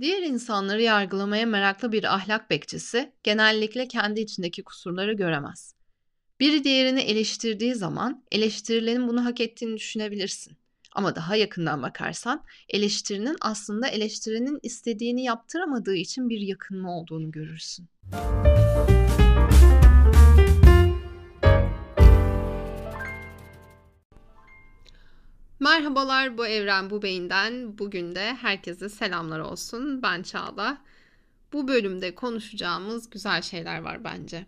Diğer 0.00 0.22
insanları 0.22 0.82
yargılamaya 0.82 1.46
meraklı 1.46 1.92
bir 1.92 2.14
ahlak 2.14 2.50
bekçisi 2.50 3.12
genellikle 3.22 3.88
kendi 3.88 4.20
içindeki 4.20 4.64
kusurları 4.64 5.12
göremez. 5.12 5.74
Biri 6.40 6.64
diğerini 6.64 7.00
eleştirdiği 7.00 7.74
zaman 7.74 8.24
eleştirilenin 8.32 9.08
bunu 9.08 9.24
hak 9.24 9.40
ettiğini 9.40 9.76
düşünebilirsin. 9.76 10.56
Ama 10.92 11.16
daha 11.16 11.36
yakından 11.36 11.82
bakarsan 11.82 12.44
eleştirinin 12.68 13.36
aslında 13.40 13.88
eleştirinin 13.88 14.58
istediğini 14.62 15.24
yaptıramadığı 15.24 15.96
için 15.96 16.28
bir 16.28 16.40
yakınma 16.40 16.98
olduğunu 16.98 17.30
görürsün. 17.30 17.88
Merhabalar 25.60 26.38
bu 26.38 26.46
Evren 26.46 26.90
Bu 26.90 27.02
Beyin'den. 27.02 27.78
Bugün 27.78 28.14
de 28.14 28.34
herkese 28.34 28.88
selamlar 28.88 29.38
olsun. 29.38 30.02
Ben 30.02 30.22
Çağla. 30.22 30.78
Bu 31.52 31.68
bölümde 31.68 32.14
konuşacağımız 32.14 33.10
güzel 33.10 33.42
şeyler 33.42 33.80
var 33.80 34.04
bence. 34.04 34.46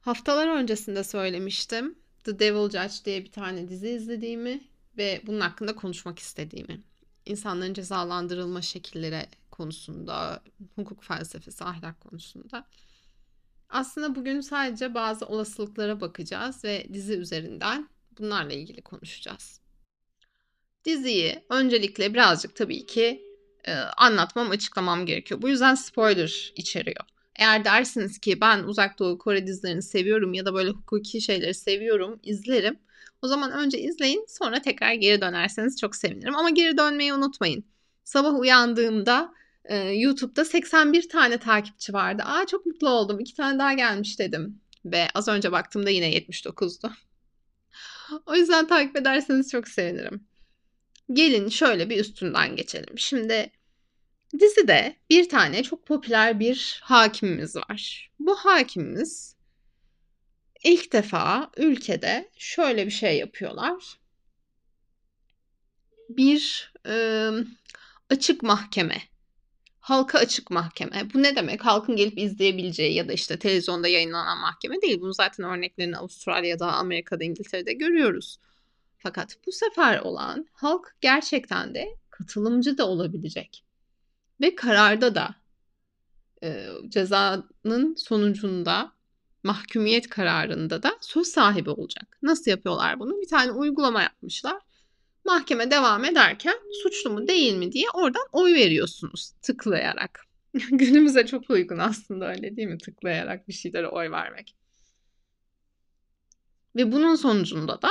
Haftalar 0.00 0.48
öncesinde 0.48 1.04
söylemiştim. 1.04 1.98
The 2.24 2.38
Devil 2.38 2.70
Judge 2.70 3.04
diye 3.04 3.24
bir 3.24 3.32
tane 3.32 3.68
dizi 3.68 3.88
izlediğimi 3.88 4.60
ve 4.96 5.22
bunun 5.26 5.40
hakkında 5.40 5.76
konuşmak 5.76 6.18
istediğimi. 6.18 6.82
İnsanların 7.26 7.74
cezalandırılma 7.74 8.62
şekilleri 8.62 9.26
konusunda, 9.50 10.42
hukuk 10.74 11.04
felsefesi, 11.04 11.64
ahlak 11.64 12.00
konusunda. 12.00 12.66
Aslında 13.68 14.14
bugün 14.14 14.40
sadece 14.40 14.94
bazı 14.94 15.26
olasılıklara 15.26 16.00
bakacağız 16.00 16.64
ve 16.64 16.86
dizi 16.92 17.14
üzerinden 17.14 17.88
bunlarla 18.18 18.52
ilgili 18.52 18.82
konuşacağız. 18.82 19.67
Diziyi 20.84 21.44
öncelikle 21.50 22.14
birazcık 22.14 22.56
tabii 22.56 22.86
ki 22.86 23.22
e, 23.64 23.72
anlatmam, 23.74 24.50
açıklamam 24.50 25.06
gerekiyor. 25.06 25.42
Bu 25.42 25.48
yüzden 25.48 25.74
spoiler 25.74 26.52
içeriyor. 26.56 27.04
Eğer 27.36 27.64
dersiniz 27.64 28.18
ki 28.18 28.40
ben 28.40 28.62
Uzak 28.62 28.98
Doğu 28.98 29.18
Kore 29.18 29.46
dizilerini 29.46 29.82
seviyorum 29.82 30.34
ya 30.34 30.46
da 30.46 30.54
böyle 30.54 30.70
hukuki 30.70 31.20
şeyleri 31.20 31.54
seviyorum, 31.54 32.20
izlerim. 32.22 32.78
O 33.22 33.28
zaman 33.28 33.52
önce 33.52 33.78
izleyin 33.78 34.26
sonra 34.28 34.62
tekrar 34.62 34.92
geri 34.92 35.20
dönerseniz 35.20 35.80
çok 35.80 35.96
sevinirim. 35.96 36.36
Ama 36.36 36.50
geri 36.50 36.78
dönmeyi 36.78 37.14
unutmayın. 37.14 37.64
Sabah 38.04 38.40
uyandığımda 38.40 39.32
e, 39.64 39.76
YouTube'da 39.76 40.44
81 40.44 41.08
tane 41.08 41.38
takipçi 41.38 41.92
vardı. 41.92 42.22
Aa 42.26 42.46
çok 42.46 42.66
mutlu 42.66 42.88
oldum. 42.88 43.20
İki 43.20 43.34
tane 43.34 43.58
daha 43.58 43.72
gelmiş 43.72 44.18
dedim. 44.18 44.60
Ve 44.84 45.08
az 45.14 45.28
önce 45.28 45.52
baktığımda 45.52 45.90
yine 45.90 46.10
79'du. 46.18 46.90
o 48.26 48.34
yüzden 48.34 48.66
takip 48.66 48.96
ederseniz 48.96 49.50
çok 49.50 49.68
sevinirim. 49.68 50.27
Gelin 51.12 51.48
şöyle 51.48 51.90
bir 51.90 52.00
üstünden 52.00 52.56
geçelim. 52.56 52.98
Şimdi 52.98 53.50
dizide 54.38 54.96
bir 55.10 55.28
tane 55.28 55.62
çok 55.62 55.86
popüler 55.86 56.40
bir 56.40 56.80
hakimimiz 56.82 57.56
var. 57.56 58.10
Bu 58.18 58.36
hakimimiz 58.36 59.36
ilk 60.64 60.92
defa 60.92 61.50
ülkede 61.56 62.30
şöyle 62.38 62.86
bir 62.86 62.90
şey 62.90 63.18
yapıyorlar. 63.18 63.98
Bir 66.08 66.72
e, 66.86 67.30
açık 68.10 68.42
mahkeme. 68.42 69.02
Halka 69.80 70.18
açık 70.18 70.50
mahkeme. 70.50 71.02
Bu 71.14 71.22
ne 71.22 71.36
demek? 71.36 71.64
Halkın 71.64 71.96
gelip 71.96 72.18
izleyebileceği 72.18 72.94
ya 72.94 73.08
da 73.08 73.12
işte 73.12 73.38
televizyonda 73.38 73.88
yayınlanan 73.88 74.38
mahkeme 74.38 74.82
değil. 74.82 75.00
Bunu 75.00 75.14
zaten 75.14 75.46
örneklerini 75.46 75.96
Avustralya'da, 75.96 76.72
Amerika'da, 76.72 77.24
İngiltere'de 77.24 77.72
görüyoruz. 77.72 78.38
Fakat 78.98 79.36
bu 79.46 79.52
sefer 79.52 80.00
olan 80.00 80.46
halk 80.52 80.96
gerçekten 81.00 81.74
de 81.74 81.96
katılımcı 82.10 82.78
da 82.78 82.88
olabilecek. 82.88 83.64
Ve 84.40 84.54
kararda 84.54 85.14
da 85.14 85.34
e, 86.42 86.66
cezanın 86.88 87.94
sonucunda 87.94 88.92
mahkumiyet 89.42 90.08
kararında 90.08 90.82
da 90.82 90.98
söz 91.00 91.26
sahibi 91.26 91.70
olacak. 91.70 92.18
Nasıl 92.22 92.50
yapıyorlar 92.50 93.00
bunu? 93.00 93.20
Bir 93.20 93.28
tane 93.28 93.52
uygulama 93.52 94.02
yapmışlar. 94.02 94.62
Mahkeme 95.24 95.70
devam 95.70 96.04
ederken 96.04 96.54
suçlu 96.82 97.10
mu 97.10 97.28
değil 97.28 97.54
mi 97.54 97.72
diye 97.72 97.86
oradan 97.94 98.26
oy 98.32 98.54
veriyorsunuz 98.54 99.32
tıklayarak. 99.42 100.26
Günümüze 100.70 101.26
çok 101.26 101.50
uygun 101.50 101.78
aslında 101.78 102.28
öyle 102.28 102.56
değil 102.56 102.68
mi? 102.68 102.78
Tıklayarak 102.78 103.48
bir 103.48 103.52
şeylere 103.52 103.88
oy 103.88 104.10
vermek. 104.10 104.54
Ve 106.76 106.92
bunun 106.92 107.14
sonucunda 107.14 107.82
da 107.82 107.90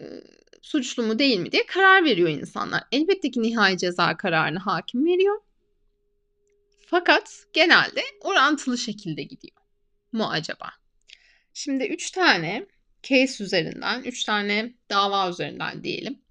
e, 0.00 0.04
suçlu 0.62 1.02
mu 1.02 1.18
değil 1.18 1.38
mi 1.38 1.52
diye 1.52 1.66
karar 1.66 2.04
veriyor 2.04 2.28
insanlar. 2.28 2.82
Elbette 2.92 3.30
ki 3.30 3.42
nihai 3.42 3.78
ceza 3.78 4.16
kararını 4.16 4.58
hakim 4.58 5.06
veriyor. 5.06 5.40
Fakat 6.86 7.44
genelde 7.52 8.02
orantılı 8.20 8.78
şekilde 8.78 9.22
gidiyor 9.22 9.56
mu 10.12 10.28
acaba? 10.30 10.70
Şimdi 11.54 11.84
üç 11.84 12.10
tane 12.10 12.66
case 13.02 13.44
üzerinden, 13.44 14.02
üç 14.02 14.24
tane 14.24 14.74
dava 14.90 15.30
üzerinden 15.30 15.84
diyelim. 15.84 16.22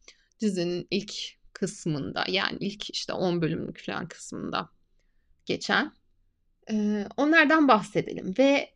Dizinin 0.42 0.88
ilk 0.92 1.14
kısmında 1.54 2.26
yani 2.28 2.58
ilk 2.60 2.90
işte 2.90 3.14
10 3.14 3.42
bölümlük 3.42 3.86
falan 3.86 4.08
kısmında 4.08 4.70
geçen. 5.46 5.94
Ee, 6.72 7.08
onlardan 7.18 7.68
bahsedelim 7.68 8.34
ve 8.38 8.74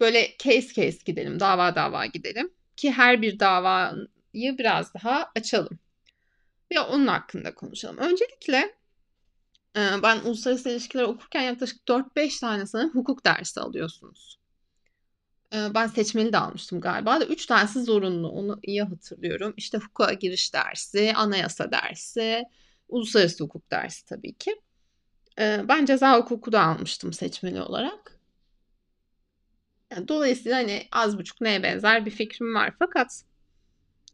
böyle 0.00 0.36
case 0.38 0.68
case 0.68 0.98
gidelim, 1.04 1.40
dava 1.40 1.74
dava 1.74 2.06
gidelim 2.06 2.50
ki 2.80 2.92
her 2.92 3.22
bir 3.22 3.38
davayı 3.38 4.58
biraz 4.58 4.94
daha 4.94 5.30
açalım 5.36 5.78
ve 6.72 6.80
onun 6.80 7.06
hakkında 7.06 7.54
konuşalım. 7.54 7.96
Öncelikle 7.98 8.74
ben 9.76 10.20
uluslararası 10.20 10.70
ilişkiler 10.70 11.02
okurken 11.02 11.42
yaklaşık 11.42 11.88
4-5 11.88 12.40
tane 12.40 12.66
sanırım 12.66 12.94
hukuk 12.94 13.24
dersi 13.24 13.60
alıyorsunuz. 13.60 14.40
Ben 15.52 15.86
seçmeli 15.86 16.32
de 16.32 16.38
almıştım 16.38 16.80
galiba 16.80 17.20
da 17.20 17.24
3 17.24 17.46
tanesi 17.46 17.82
zorunlu 17.82 18.28
onu 18.28 18.58
iyi 18.62 18.82
hatırlıyorum. 18.82 19.54
İşte 19.56 19.78
hukuka 19.78 20.12
giriş 20.12 20.54
dersi, 20.54 21.12
anayasa 21.16 21.72
dersi, 21.72 22.42
uluslararası 22.88 23.44
hukuk 23.44 23.70
dersi 23.70 24.06
tabii 24.06 24.34
ki. 24.34 24.60
Ben 25.38 25.84
ceza 25.84 26.18
hukuku 26.18 26.52
da 26.52 26.62
almıştım 26.62 27.12
seçmeli 27.12 27.62
olarak. 27.62 28.19
Dolayısıyla 30.08 30.58
hani 30.58 30.88
az 30.92 31.18
buçuk 31.18 31.40
neye 31.40 31.62
benzer 31.62 32.06
bir 32.06 32.10
fikrim 32.10 32.54
var 32.54 32.72
fakat 32.78 33.24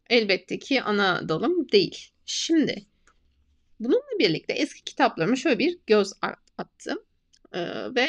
elbette 0.09 0.59
ki 0.59 0.81
ana 0.81 1.29
dalım 1.29 1.71
değil. 1.71 2.11
Şimdi 2.25 2.85
bununla 3.79 4.19
birlikte 4.19 4.53
eski 4.53 4.83
kitaplarıma 4.83 5.35
şöyle 5.35 5.59
bir 5.59 5.79
göz 5.87 6.13
attım 6.57 6.99
ee, 7.53 7.95
ve 7.95 8.07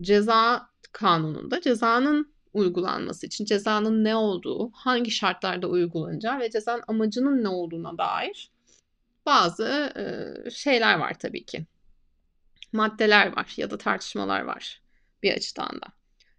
ceza 0.00 0.70
kanununda 0.92 1.60
cezanın 1.60 2.34
uygulanması 2.52 3.26
için 3.26 3.44
cezanın 3.44 4.04
ne 4.04 4.16
olduğu, 4.16 4.70
hangi 4.70 5.10
şartlarda 5.10 5.68
uygulanacağı 5.68 6.40
ve 6.40 6.50
cezanın 6.50 6.82
amacının 6.88 7.44
ne 7.44 7.48
olduğuna 7.48 7.98
dair 7.98 8.50
bazı 9.26 9.92
e, 9.96 10.50
şeyler 10.50 10.98
var 10.98 11.18
tabii 11.18 11.44
ki. 11.44 11.66
Maddeler 12.72 13.36
var 13.36 13.54
ya 13.56 13.70
da 13.70 13.78
tartışmalar 13.78 14.40
var 14.40 14.82
bir 15.22 15.32
açıdan 15.32 15.80
da. 15.80 15.86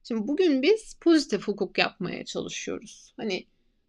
Şimdi 0.04 0.28
bugün 0.28 0.62
biz 0.62 0.94
pozitif 1.02 1.48
hukuk 1.48 1.78
yapmaya 1.78 2.26
çalışıyoruz. 2.26 3.14
Hani 3.18 3.48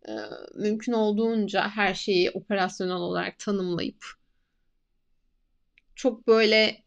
e, 0.09 0.13
mümkün 0.55 0.93
olduğunca 0.93 1.69
her 1.69 1.95
şeyi 1.95 2.31
operasyonel 2.31 2.97
olarak 2.97 3.39
tanımlayıp 3.39 4.05
çok 5.95 6.27
böyle 6.27 6.85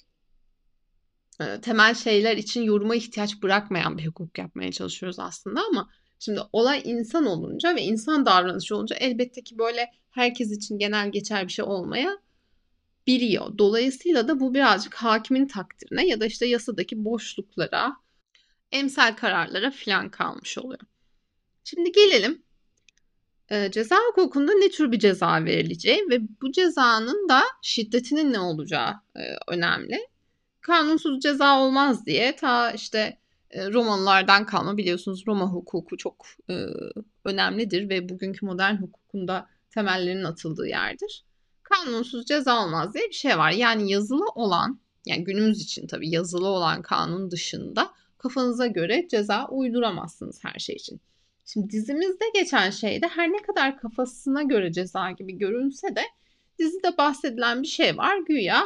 e, 1.42 1.62
temel 1.62 1.96
şeyler 1.96 2.38
için 2.38 2.62
yoruma 2.62 2.96
ihtiyaç 2.96 3.44
bırakmayan 3.44 3.98
bir 3.98 4.08
hukuk 4.08 4.38
yapmaya 4.38 4.72
çalışıyoruz 4.72 5.20
aslında 5.20 5.62
ama 5.70 5.90
şimdi 6.20 6.42
olay 6.54 6.82
insan 6.86 7.26
olunca 7.26 7.76
ve 7.76 7.82
insan 7.82 8.26
davranışı 8.26 8.76
olunca 8.76 8.96
elbette 8.96 9.44
ki 9.44 9.58
böyle 9.58 9.92
herkes 10.12 10.52
için 10.52 10.78
genel 10.78 11.12
geçer 11.12 11.48
bir 11.48 11.52
şey 11.52 11.66
olmaya 11.66 12.18
biliyor. 13.08 13.58
Dolayısıyla 13.58 14.28
da 14.28 14.40
bu 14.40 14.54
birazcık 14.54 14.96
hakimin 14.96 15.48
takdirine 15.48 16.08
ya 16.08 16.20
da 16.20 16.26
işte 16.26 16.46
yasadaki 16.46 17.06
boşluklara, 17.06 17.96
emsal 18.72 19.16
kararlara 19.16 19.72
falan 19.72 20.10
kalmış 20.10 20.58
oluyor. 20.58 20.82
Şimdi 21.64 21.92
gelelim 21.92 22.44
e, 23.52 23.72
ceza 23.72 23.96
hukukunda 24.10 24.54
ne 24.54 24.70
tür 24.70 24.92
bir 24.92 25.00
ceza 25.00 25.46
verileceği 25.46 26.10
ve 26.10 26.22
bu 26.42 26.52
cezanın 26.52 27.30
da 27.30 27.42
şiddetinin 27.62 28.34
ne 28.34 28.40
olacağı 28.40 28.94
e, 29.16 29.22
önemli. 29.48 30.00
Kanunsuz 30.62 31.20
ceza 31.20 31.60
olmaz 31.60 32.06
diye 32.06 32.36
ta 32.36 32.72
işte 32.72 33.18
e, 33.52 33.72
Romalılardan 33.72 34.46
kalma 34.46 34.78
biliyorsunuz 34.78 35.24
Roma 35.28 35.46
hukuku 35.46 35.98
çok 35.98 36.26
e, 36.50 36.66
önemlidir 37.26 37.90
ve 37.90 38.10
bugünkü 38.10 38.46
modern 38.46 38.76
hukukunda 38.76 39.50
temellerinin 39.70 40.24
atıldığı 40.24 40.68
yerdir. 40.68 41.26
Kanunsuz 41.72 42.26
ceza 42.26 42.66
olmaz 42.66 42.94
diye 42.94 43.08
bir 43.08 43.14
şey 43.14 43.38
var. 43.38 43.52
Yani 43.52 43.92
yazılı 43.92 44.26
olan 44.36 44.80
yani 45.06 45.24
günümüz 45.24 45.62
için 45.62 45.88
tabii 45.88 46.10
yazılı 46.10 46.48
olan 46.48 46.82
kanun 46.82 47.32
dışında 47.32 47.92
kafanıza 48.18 48.68
göre 48.68 49.08
ceza 49.12 49.48
uyduramazsınız 49.48 50.44
her 50.44 50.60
şey 50.60 50.76
için. 50.76 51.02
Şimdi 51.46 51.70
dizimizde 51.70 52.26
geçen 52.34 52.70
şeyde 52.70 53.08
her 53.08 53.32
ne 53.32 53.42
kadar 53.42 53.78
kafasına 53.78 54.44
göre 54.44 54.74
ceza 54.74 55.12
gibi 55.12 55.38
görünse 55.38 55.96
de 55.96 56.02
dizide 56.60 56.98
bahsedilen 56.98 57.62
bir 57.62 57.68
şey 57.68 57.98
var. 57.98 58.18
Güya 58.18 58.64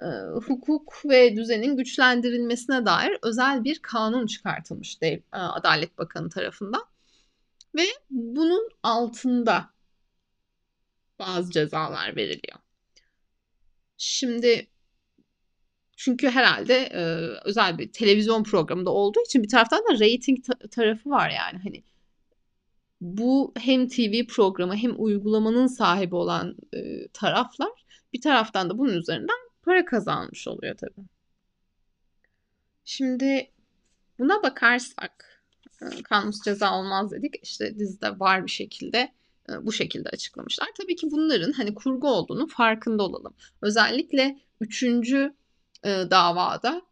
e, 0.00 0.06
hukuk 0.46 1.02
ve 1.04 1.36
düzenin 1.36 1.76
güçlendirilmesine 1.76 2.86
dair 2.86 3.18
özel 3.22 3.64
bir 3.64 3.78
kanun 3.78 4.26
çıkartılmış 4.26 4.98
e, 5.02 5.20
Adalet 5.32 5.98
Bakanı 5.98 6.28
tarafından. 6.30 6.82
Ve 7.76 7.86
bunun 8.10 8.68
altında 8.82 9.70
bazı 11.18 11.52
cezalar 11.52 12.16
veriliyor. 12.16 12.58
Şimdi 13.96 14.66
çünkü 15.96 16.30
herhalde 16.30 16.74
e, 16.74 17.00
özel 17.44 17.78
bir 17.78 17.92
televizyon 17.92 18.44
programında 18.44 18.90
olduğu 18.90 19.20
için 19.26 19.42
bir 19.42 19.48
taraftan 19.48 19.78
da 19.78 19.92
rating 19.92 20.44
ta- 20.46 20.68
tarafı 20.68 21.10
var 21.10 21.30
yani 21.30 21.58
hani 21.62 21.82
bu 23.00 23.52
hem 23.56 23.88
TV 23.88 24.26
programı 24.26 24.76
hem 24.76 24.94
uygulamanın 25.02 25.66
sahibi 25.66 26.14
olan 26.14 26.56
e, 26.74 27.08
taraflar 27.08 27.84
bir 28.12 28.20
taraftan 28.20 28.70
da 28.70 28.78
bunun 28.78 28.92
üzerinden 28.94 29.36
para 29.62 29.84
kazanmış 29.84 30.48
oluyor 30.48 30.76
tabii. 30.76 31.06
Şimdi 32.84 33.50
buna 34.18 34.42
bakarsak 34.42 35.42
e, 35.82 36.02
kanunsuz 36.02 36.44
ceza 36.44 36.78
olmaz 36.78 37.12
dedik. 37.12 37.34
İşte 37.42 37.78
dizide 37.78 38.20
var 38.20 38.46
bir 38.46 38.50
şekilde 38.50 39.12
bu 39.62 39.72
şekilde 39.72 40.08
açıklamışlar. 40.08 40.68
Tabii 40.76 40.96
ki 40.96 41.10
bunların 41.10 41.52
hani 41.52 41.74
kurgu 41.74 42.08
olduğunu 42.08 42.46
farkında 42.46 43.02
olalım. 43.02 43.34
Özellikle 43.62 44.38
üçüncü 44.60 45.34
e, 45.84 45.88
davada 46.10 46.82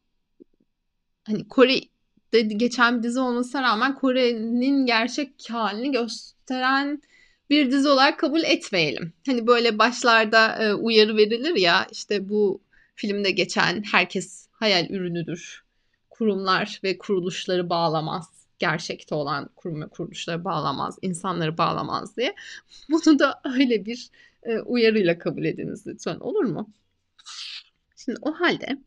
hani 1.24 1.48
Kore'de 1.48 2.40
geçen 2.40 2.98
bir 2.98 3.02
dizi 3.02 3.20
olmasına 3.20 3.62
rağmen 3.62 3.94
Kore'nin 3.94 4.86
gerçek 4.86 5.50
halini 5.50 5.92
gösteren 5.92 7.02
bir 7.50 7.70
dizi 7.70 7.88
olarak 7.88 8.18
kabul 8.18 8.42
etmeyelim. 8.42 9.12
Hani 9.26 9.46
böyle 9.46 9.78
başlarda 9.78 10.62
e, 10.64 10.74
uyarı 10.74 11.16
verilir 11.16 11.56
ya 11.56 11.86
işte 11.92 12.28
bu 12.28 12.60
filmde 12.94 13.30
geçen 13.30 13.82
herkes 13.92 14.48
hayal 14.52 14.90
ürünüdür. 14.90 15.64
Kurumlar 16.10 16.80
ve 16.84 16.98
kuruluşları 16.98 17.70
bağlamaz. 17.70 18.35
Gerçekte 18.58 19.14
olan 19.14 19.50
kurum 19.56 19.82
ve 19.82 19.88
kuruluşları 19.88 20.44
bağlamaz, 20.44 20.98
insanları 21.02 21.58
bağlamaz 21.58 22.16
diye. 22.16 22.34
Bunu 22.90 23.18
da 23.18 23.40
öyle 23.44 23.84
bir 23.84 24.10
e, 24.42 24.58
uyarıyla 24.58 25.18
kabul 25.18 25.44
ediniz 25.44 25.86
lütfen 25.86 26.16
olur 26.20 26.44
mu? 26.44 26.70
Şimdi 27.96 28.18
o 28.22 28.32
halde 28.32 28.78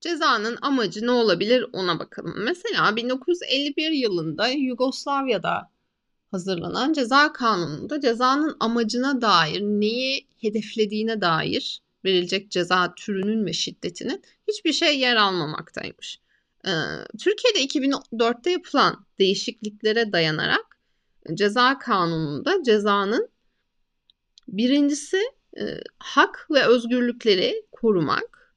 cezanın 0.00 0.58
amacı 0.62 1.06
ne 1.06 1.10
olabilir 1.10 1.66
ona 1.72 1.98
bakalım. 1.98 2.34
Mesela 2.44 2.96
1951 2.96 3.90
yılında 3.90 4.48
Yugoslavya'da 4.48 5.70
hazırlanan 6.30 6.92
ceza 6.92 7.32
kanununda 7.32 8.00
cezanın 8.00 8.56
amacına 8.60 9.20
dair, 9.20 9.60
neyi 9.60 10.26
hedeflediğine 10.40 11.20
dair 11.20 11.80
verilecek 12.04 12.50
ceza 12.50 12.94
türünün 12.94 13.46
ve 13.46 13.52
şiddetinin 13.52 14.22
hiçbir 14.48 14.72
şey 14.72 14.98
yer 14.98 15.16
almamaktaymış. 15.16 16.20
Ee, 16.66 16.70
Türkiye'de 17.18 17.64
2004'te 17.64 18.50
yapılan 18.50 19.06
değişikliklere 19.18 20.12
dayanarak 20.12 20.78
ceza 21.34 21.78
kanununda 21.78 22.62
cezanın 22.62 23.28
birincisi 24.48 25.20
e, 25.58 25.80
hak 25.98 26.46
ve 26.50 26.66
özgürlükleri 26.66 27.66
korumak, 27.72 28.54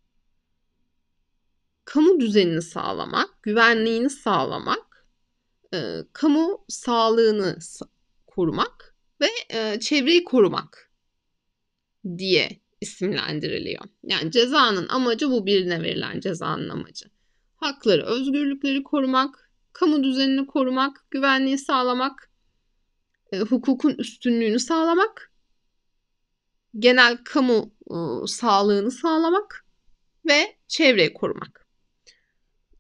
kamu 1.86 2.20
düzenini 2.20 2.62
sağlamak, 2.62 3.44
güvenliğini 3.44 4.10
sağlamak, 4.10 5.08
e, 5.74 5.98
kamu 6.14 6.66
sağlığını 6.68 7.58
korumak 8.28 8.96
ve 9.22 9.28
e, 9.50 9.80
çevreyi 9.80 10.24
korumak 10.24 10.92
diye 12.18 12.62
isimlendiriliyor. 12.82 13.84
Yani 14.04 14.32
cezanın 14.32 14.88
amacı 14.88 15.32
bu 15.32 15.46
birine 15.46 15.84
verilen 15.84 16.20
cezanın 16.20 16.70
amacı. 16.70 17.17
Hakları, 17.58 18.06
özgürlükleri 18.06 18.84
korumak, 18.84 19.50
kamu 19.74 20.04
düzenini 20.04 20.48
korumak, 20.48 21.06
güvenliği 21.12 21.58
sağlamak, 21.58 22.32
e, 23.32 23.40
hukukun 23.40 23.96
üstünlüğünü 23.98 24.60
sağlamak, 24.60 25.32
genel 26.80 27.18
kamu 27.24 27.72
e, 27.92 28.28
sağlığını 28.28 28.92
sağlamak 28.92 29.66
ve 30.28 30.56
çevreyi 30.68 31.14
korumak. 31.14 31.68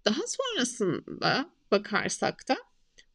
Daha 0.05 0.21
sonrasında 0.27 1.49
bakarsak 1.71 2.47
da 2.47 2.57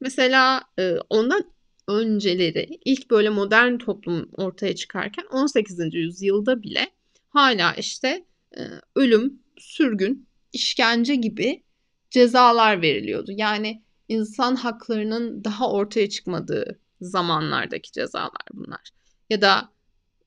mesela 0.00 0.62
e, 0.78 0.96
ondan 1.10 1.44
önceleri 1.88 2.80
ilk 2.84 3.10
böyle 3.10 3.30
modern 3.30 3.78
toplum 3.78 4.30
ortaya 4.32 4.74
çıkarken 4.74 5.24
18. 5.30 5.94
yüzyılda 5.94 6.62
bile 6.62 6.90
hala 7.28 7.74
işte 7.74 8.26
e, 8.56 8.60
ölüm, 8.94 9.42
sürgün, 9.58 10.26
işkence 10.52 11.14
gibi 11.14 11.64
cezalar 12.10 12.82
veriliyordu. 12.82 13.32
Yani 13.34 13.82
insan 14.08 14.56
haklarının 14.56 15.44
daha 15.44 15.70
ortaya 15.70 16.08
çıkmadığı 16.08 16.80
zamanlardaki 17.00 17.92
cezalar 17.92 18.46
bunlar. 18.52 18.90
Ya 19.30 19.42
da 19.42 19.72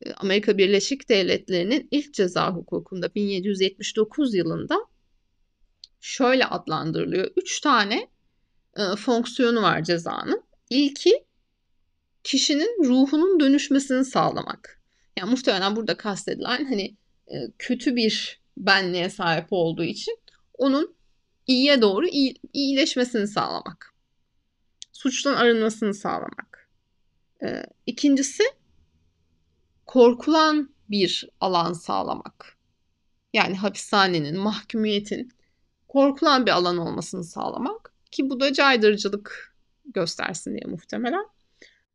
e, 0.01 0.13
Amerika 0.13 0.57
Birleşik 0.57 1.09
Devletleri'nin 1.09 1.87
ilk 1.91 2.13
ceza 2.13 2.51
hukukunda 2.51 3.15
1779 3.15 4.35
yılında 4.35 4.77
şöyle 5.99 6.45
adlandırılıyor. 6.45 7.31
Üç 7.35 7.59
tane 7.59 8.07
e, 8.77 8.95
fonksiyonu 8.95 9.61
var 9.61 9.83
cezanın. 9.83 10.43
İlki 10.69 11.25
kişinin 12.23 12.83
ruhunun 12.83 13.39
dönüşmesini 13.39 14.05
sağlamak. 14.05 14.81
Yani 15.17 15.29
muhtemelen 15.29 15.75
burada 15.75 15.97
kastedilen 15.97 16.65
hani 16.65 16.97
e, 17.27 17.35
kötü 17.59 17.95
bir 17.95 18.44
benliğe 18.57 19.09
sahip 19.09 19.47
olduğu 19.51 19.83
için 19.83 20.17
onun 20.53 20.95
iyiye 21.47 21.81
doğru 21.81 22.07
iyi, 22.07 22.35
iyileşmesini 22.53 23.27
sağlamak. 23.27 23.93
Suçtan 24.91 25.33
arınmasını 25.33 25.93
sağlamak. 25.93 26.69
E, 27.43 27.63
ikincisi 27.85 28.43
korkulan 29.85 30.75
bir 30.89 31.29
alan 31.39 31.73
sağlamak. 31.73 32.57
Yani 33.33 33.55
hapishanenin, 33.55 34.39
mahkumiyetin 34.39 35.31
korkulan 35.87 36.45
bir 36.45 36.51
alan 36.51 36.77
olmasını 36.77 37.23
sağlamak 37.23 37.93
ki 38.11 38.29
bu 38.29 38.39
da 38.39 38.53
caydırıcılık 38.53 39.55
göstersin 39.85 40.51
diye 40.51 40.71
muhtemelen. 40.71 41.25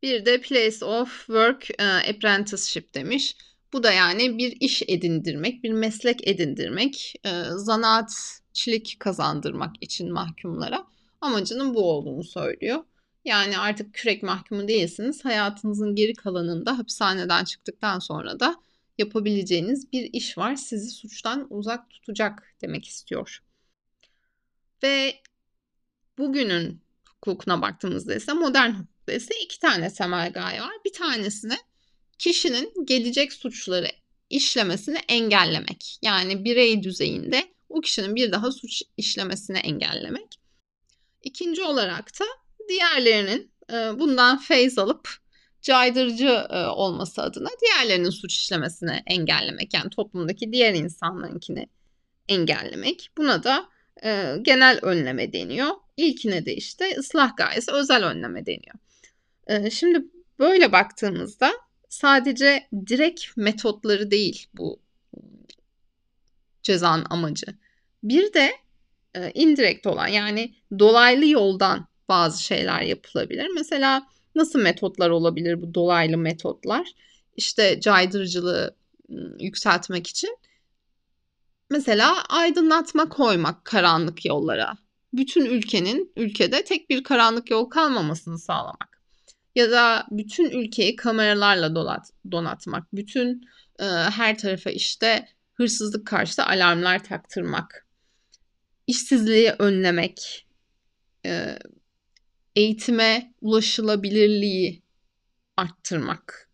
Bir 0.03 0.25
de 0.25 0.41
place 0.41 0.85
of 0.85 1.17
work 1.27 1.69
uh, 1.81 2.09
apprenticeship 2.11 2.95
demiş. 2.95 3.37
Bu 3.73 3.83
da 3.83 3.93
yani 3.93 4.39
bir 4.39 4.57
iş 4.61 4.83
edindirmek, 4.89 5.63
bir 5.63 5.73
meslek 5.73 6.29
edindirmek, 6.29 7.15
e, 7.25 7.31
zanaatçilik 7.57 8.97
kazandırmak 9.01 9.77
için 9.81 10.13
mahkumlara 10.13 10.87
amacının 11.21 11.75
bu 11.75 11.91
olduğunu 11.91 12.25
söylüyor. 12.25 12.85
Yani 13.25 13.59
artık 13.59 13.95
kürek 13.95 14.23
mahkumu 14.23 14.69
değilsiniz. 14.69 15.25
Hayatınızın 15.25 15.95
geri 15.95 16.15
kalanında 16.15 16.79
hapishaneden 16.79 17.45
çıktıktan 17.45 17.99
sonra 17.99 18.41
da 18.41 18.57
yapabileceğiniz 18.99 19.93
bir 19.93 20.11
iş 20.13 20.39
var. 20.39 20.57
Sizi 20.57 20.91
suçtan 20.91 21.47
uzak 21.51 21.91
tutacak 21.91 22.55
demek 22.63 22.89
istiyor. 22.89 23.43
Ve 24.83 25.21
bugünün 26.19 26.83
hukukuna 27.09 27.63
baktığımızda 27.63 28.15
ise 28.15 28.33
modern 28.33 28.71
hukukta 28.71 29.13
ise 29.13 29.35
iki 29.45 29.59
tane 29.59 29.93
temel 29.93 30.33
gaye 30.33 30.61
var. 30.61 30.73
Bir 30.85 30.93
tanesine 30.93 31.57
kişinin 32.21 32.73
gelecek 32.85 33.33
suçları 33.33 33.89
işlemesini 34.31 34.99
engellemek. 35.09 35.99
Yani 36.03 36.45
birey 36.45 36.83
düzeyinde 36.83 37.55
o 37.69 37.81
kişinin 37.81 38.15
bir 38.15 38.33
daha 38.33 38.53
suç 38.53 38.83
işlemesini 38.97 39.59
engellemek. 39.59 40.41
İkinci 41.23 41.63
olarak 41.63 42.21
da 42.21 42.25
diğerlerinin 42.69 43.53
e, 43.73 43.75
bundan 43.75 44.39
feyz 44.39 44.79
alıp 44.79 45.09
caydırıcı 45.63 46.47
e, 46.51 46.67
olması 46.67 47.23
adına 47.23 47.49
diğerlerinin 47.61 48.11
suç 48.11 48.35
işlemesini 48.35 49.03
engellemek. 49.07 49.75
Yani 49.75 49.91
toplumdaki 49.91 50.53
diğer 50.53 50.75
insanlarınkini 50.75 51.69
engellemek. 52.29 53.11
Buna 53.19 53.45
da 53.45 53.69
e, 54.05 54.37
genel 54.43 54.79
önleme 54.83 55.33
deniyor. 55.33 55.71
İlkine 55.97 56.47
de 56.47 56.55
işte 56.55 56.95
ıslah 56.99 57.37
gayesi 57.37 57.73
özel 57.73 58.05
önleme 58.05 58.47
deniyor. 58.47 58.75
Şimdi 59.71 60.05
böyle 60.39 60.73
baktığımızda 60.73 61.53
sadece 61.91 62.69
direkt 62.87 63.37
metotları 63.37 64.11
değil 64.11 64.47
bu 64.55 64.81
cezanın 66.63 67.07
amacı. 67.11 67.47
Bir 68.03 68.33
de 68.33 68.53
indirekt 69.35 69.87
olan 69.87 70.07
yani 70.07 70.55
dolaylı 70.79 71.27
yoldan 71.27 71.87
bazı 72.09 72.43
şeyler 72.43 72.83
yapılabilir. 72.83 73.49
Mesela 73.55 74.07
nasıl 74.35 74.59
metotlar 74.59 75.11
olabilir 75.11 75.63
bu 75.63 75.75
dolaylı 75.75 76.17
metotlar? 76.17 76.89
İşte 77.37 77.81
caydırıcılığı 77.81 78.77
yükseltmek 79.41 80.07
için 80.07 80.39
mesela 81.71 82.23
aydınlatma 82.29 83.09
koymak 83.09 83.65
karanlık 83.65 84.25
yollara. 84.25 84.77
Bütün 85.13 85.45
ülkenin 85.45 86.13
ülkede 86.17 86.65
tek 86.65 86.91
bir 86.91 87.05
karanlık 87.05 87.51
yol 87.51 87.65
kalmamasını 87.65 88.39
sağlamak. 88.39 89.00
Ya 89.55 89.71
da 89.71 90.07
bütün 90.11 90.51
ülkeyi 90.51 90.97
kameralarla 90.97 91.75
donat, 91.75 92.11
donatmak. 92.31 92.93
Bütün 92.93 93.49
e, 93.79 93.85
her 93.85 94.39
tarafa 94.39 94.71
işte 94.71 95.29
hırsızlık 95.55 96.07
karşıtı 96.07 96.45
alarmlar 96.45 97.05
taktırmak, 97.05 97.87
işsizliği 98.87 99.51
önlemek, 99.59 100.47
e, 101.27 101.59
eğitime 102.57 103.33
ulaşılabilirliği 103.41 104.83
arttırmak, 105.57 106.51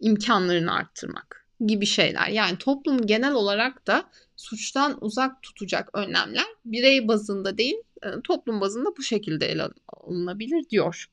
imkanlarını 0.00 0.74
arttırmak 0.74 1.46
gibi 1.66 1.86
şeyler. 1.86 2.28
Yani 2.28 2.58
toplum 2.58 3.06
genel 3.06 3.32
olarak 3.32 3.86
da 3.86 4.10
suçtan 4.36 4.98
uzak 5.00 5.42
tutacak 5.42 5.90
önlemler 5.94 6.46
birey 6.64 7.08
bazında 7.08 7.58
değil 7.58 7.76
e, 8.02 8.08
toplum 8.24 8.60
bazında 8.60 8.88
bu 8.98 9.02
şekilde 9.02 9.46
ele 9.46 9.68
alınabilir 9.88 10.68
diyor. 10.70 11.06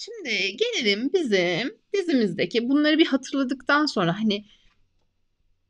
Şimdi 0.00 0.56
gelelim 0.56 1.10
bizim 1.12 1.78
dizimizdeki 1.94 2.68
bunları 2.68 2.98
bir 2.98 3.06
hatırladıktan 3.06 3.86
sonra 3.86 4.20
hani 4.20 4.46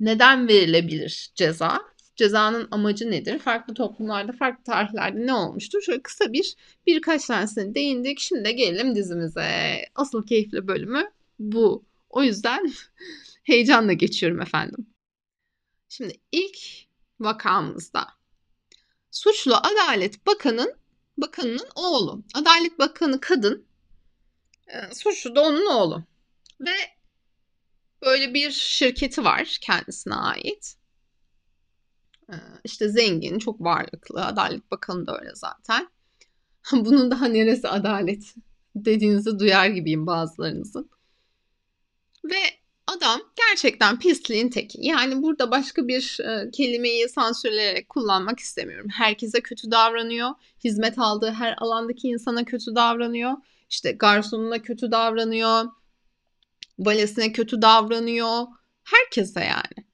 neden 0.01 0.49
verilebilir 0.49 1.31
ceza? 1.35 1.81
Cezanın 2.17 2.69
amacı 2.71 3.11
nedir? 3.11 3.39
Farklı 3.39 3.75
toplumlarda, 3.75 4.33
farklı 4.33 4.65
tarihlerde 4.65 5.27
ne 5.27 5.35
olmuştur? 5.35 5.83
Şöyle 5.83 6.03
kısa 6.03 6.33
bir 6.33 6.57
birkaç 6.87 7.25
tanesine 7.27 7.75
değindik. 7.75 8.21
Şimdi 8.21 8.45
de 8.45 8.53
gelelim 8.53 8.95
dizimize. 8.95 9.51
Asıl 9.95 10.27
keyifli 10.27 10.69
bölümü 10.69 11.11
bu. 11.39 11.85
O 12.11 12.23
yüzden 12.23 12.73
heyecanla 13.45 13.93
geçiyorum 13.93 14.41
efendim. 14.41 14.87
Şimdi 15.89 16.15
ilk 16.33 16.59
vakamızda 17.21 18.07
suçlu 19.11 19.55
Adalet 19.57 20.27
Bakanı'nın 20.27 20.75
bakanının 21.17 21.69
oğlu. 21.75 22.23
Adalet 22.35 22.79
Bakanı 22.79 23.21
kadın, 23.21 23.70
e, 24.73 24.95
suçlu 24.95 25.35
da 25.35 25.43
onun 25.43 25.67
oğlu. 25.67 26.05
Ve 26.61 26.75
böyle 28.03 28.35
bir 28.35 28.51
şirketi 28.51 29.25
var 29.25 29.59
kendisine 29.61 30.15
ait. 30.15 30.77
E, 32.33 32.35
işte 32.65 32.89
zengin, 32.89 33.39
çok 33.39 33.61
varlıklı. 33.61 34.25
Adalet 34.25 34.71
Bakanı 34.71 35.07
da 35.07 35.19
öyle 35.19 35.35
zaten. 35.35 35.89
Bunun 36.73 37.11
daha 37.11 37.27
neresi 37.27 37.69
adalet 37.69 38.35
dediğinizi 38.77 39.39
duyar 39.39 39.67
gibiyim 39.67 40.07
bazılarınızın. 40.07 40.91
Ve 42.25 42.61
adam 42.87 43.21
gerçekten 43.49 43.99
pisliğin 43.99 44.49
teki. 44.49 44.79
Yani 44.83 45.23
burada 45.23 45.51
başka 45.51 45.89
bir 45.89 46.19
e, 46.21 46.51
kelimeyi 46.51 47.09
sansürleyerek 47.09 47.89
kullanmak 47.89 48.41
istemiyorum. 48.41 48.89
Herkese 48.93 49.41
kötü 49.41 49.71
davranıyor. 49.71 50.31
Hizmet 50.65 50.99
aldığı 50.99 51.31
her 51.31 51.55
alandaki 51.59 52.09
insana 52.09 52.45
kötü 52.45 52.75
davranıyor. 52.75 53.33
İşte 53.71 53.93
garsonuna 53.93 54.63
kötü 54.63 54.91
davranıyor. 54.91 55.65
Valesine 56.79 57.33
kötü 57.33 57.63
davranıyor. 57.63 58.47
Herkese 58.85 59.41
yani. 59.41 59.87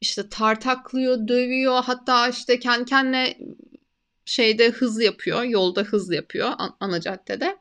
İşte 0.00 0.28
tartaklıyor, 0.28 1.28
dövüyor. 1.28 1.84
Hatta 1.84 2.28
işte 2.28 2.58
kendi 2.58 2.84
kendine 2.84 3.38
şeyde 4.24 4.70
hız 4.70 5.00
yapıyor. 5.00 5.42
Yolda 5.42 5.82
hız 5.82 6.12
yapıyor 6.12 6.52
ana 6.80 7.00
caddede. 7.00 7.58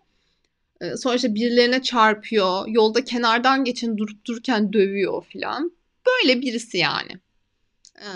Sonra 0.98 1.16
işte 1.16 1.36
birilerine 1.36 1.82
çarpıyor. 1.82 2.68
Yolda 2.68 3.04
kenardan 3.04 3.64
geçin 3.64 3.98
durup 3.98 4.26
dururken 4.26 4.74
dövüyor 4.74 5.26
filan. 5.26 5.72
Böyle 6.08 6.42
birisi 6.42 6.78
yani. 6.78 7.20
Ee, 7.98 8.08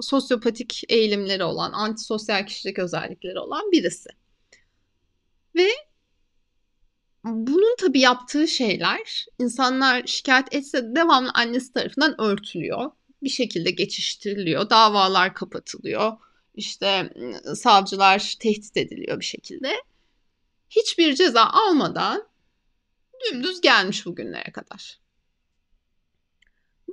sosyopatik 0.00 0.82
eğilimleri 0.88 1.44
olan, 1.44 1.72
antisosyal 1.72 2.46
kişilik 2.46 2.78
özellikleri 2.78 3.38
olan 3.38 3.72
birisi. 3.72 4.08
Ve 5.56 5.68
bunun 7.24 7.76
tabii 7.78 8.00
yaptığı 8.00 8.48
şeyler 8.48 9.26
insanlar 9.38 10.06
şikayet 10.06 10.54
etse 10.54 10.94
devamlı 10.96 11.30
annesi 11.34 11.72
tarafından 11.72 12.20
örtülüyor. 12.20 12.90
Bir 13.22 13.28
şekilde 13.28 13.70
geçiştiriliyor. 13.70 14.70
Davalar 14.70 15.34
kapatılıyor. 15.34 16.12
İşte 16.54 17.12
savcılar 17.54 18.34
tehdit 18.40 18.76
ediliyor 18.76 19.20
bir 19.20 19.24
şekilde 19.24 19.72
hiçbir 20.70 21.14
ceza 21.14 21.44
almadan 21.44 22.28
dümdüz 23.24 23.60
gelmiş 23.60 24.06
bugünlere 24.06 24.52
kadar. 24.52 25.00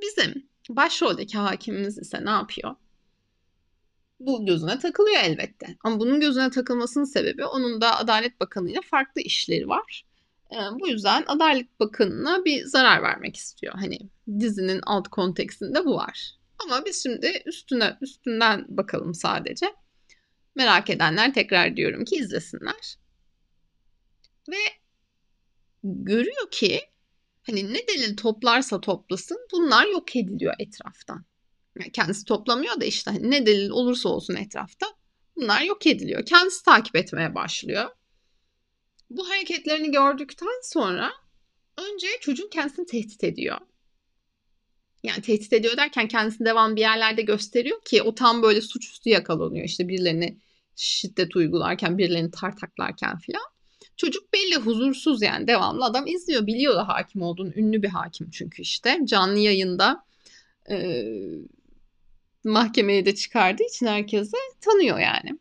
Bizim 0.02 0.50
başroldeki 0.70 1.38
hakimimiz 1.38 1.98
ise 1.98 2.26
ne 2.26 2.30
yapıyor? 2.30 2.76
Bu 4.20 4.46
gözüne 4.46 4.80
takılıyor 4.80 5.22
elbette. 5.24 5.78
Ama 5.84 6.00
bunun 6.00 6.20
gözüne 6.20 6.50
takılmasının 6.50 7.06
sebebi 7.06 7.46
onun 7.46 7.82
da 7.82 7.98
Adalet 7.98 8.40
Bakanı 8.40 8.82
farklı 8.82 9.22
işleri 9.22 9.68
var. 9.68 10.07
Bu 10.52 10.88
yüzden 10.88 11.24
Adalet 11.28 11.80
Bakanı'na 11.80 12.46
bir 12.46 12.66
zarar 12.66 13.04
vermek 13.04 13.36
istiyor. 13.36 13.74
Hani 13.74 13.98
dizinin 14.40 14.82
alt 14.86 15.08
kontekstinde 15.08 15.86
bu 15.86 15.96
var. 15.96 16.32
Ama 16.60 16.86
biz 16.86 17.04
şimdi 17.04 17.44
üstüne 17.46 17.98
üstünden 18.02 18.66
bakalım 18.70 19.14
sadece. 19.14 19.66
Merak 20.56 20.90
edenler 20.90 21.34
tekrar 21.34 21.76
diyorum 21.78 22.06
ki 22.06 22.16
izlesinler. 22.16 22.98
Ve 24.50 24.58
görüyor 25.84 26.52
ki 26.52 26.82
hani 27.44 27.74
ne 27.74 27.88
delil 27.88 28.18
toplarsa 28.18 28.82
toplasın 28.82 29.38
bunlar 29.52 29.86
yok 29.86 30.16
ediliyor 30.16 30.54
etraftan. 30.60 31.26
Yani 31.80 31.92
kendisi 31.92 32.26
toplamıyor 32.26 32.82
da 32.82 32.86
işte 32.86 33.12
hani 33.12 33.32
ne 33.32 33.46
delil 33.46 33.70
olursa 33.70 34.10
olsun 34.10 34.36
etrafta 34.36 34.86
bunlar 35.36 35.62
yok 35.62 35.88
ediliyor. 35.88 36.26
Kendisi 36.26 36.66
takip 36.66 36.96
etmeye 36.96 37.36
başlıyor. 37.36 37.90
Bu 39.10 39.30
hareketlerini 39.30 39.92
gördükten 39.92 40.62
sonra 40.64 41.12
önce 41.78 42.08
çocuğun 42.22 42.50
kendisini 42.50 42.86
tehdit 42.86 43.24
ediyor. 43.24 43.58
Yani 45.04 45.22
tehdit 45.22 45.54
ediyor 45.54 45.78
derken 45.78 46.08
kendisini 46.08 46.46
devam 46.46 46.76
bir 46.76 46.82
yerlerde 46.82 47.22
gösteriyor 47.22 47.82
ki 47.86 48.02
o 48.02 48.16
tam 48.16 48.44
böyle 48.44 48.62
suçüstü 48.62 49.10
yakalanıyor. 49.10 49.66
İşte 49.66 49.88
birilerine 49.88 50.38
şiddet 50.76 51.36
uygularken, 51.36 51.98
birilerini 51.98 52.32
tartaklarken 52.32 53.18
filan. 53.18 53.44
Çocuk 53.98 54.34
belli 54.34 54.56
huzursuz 54.56 55.22
yani 55.22 55.48
devamlı 55.48 55.86
adam 55.86 56.08
izliyor 56.08 56.48
biliyor 56.48 56.76
da 56.76 56.88
hakim 56.88 57.22
olduğunu 57.22 57.52
ünlü 57.56 57.84
bir 57.84 57.88
hakim 57.88 58.30
çünkü 58.30 58.62
işte 58.62 59.00
canlı 59.04 59.40
yayında 59.40 60.04
e, 60.70 61.04
mahkemeye 62.44 63.06
de 63.06 63.16
çıkardığı 63.16 63.64
için 63.64 63.86
herkese 63.86 64.38
tanıyor 64.62 65.00
yani. 65.00 65.40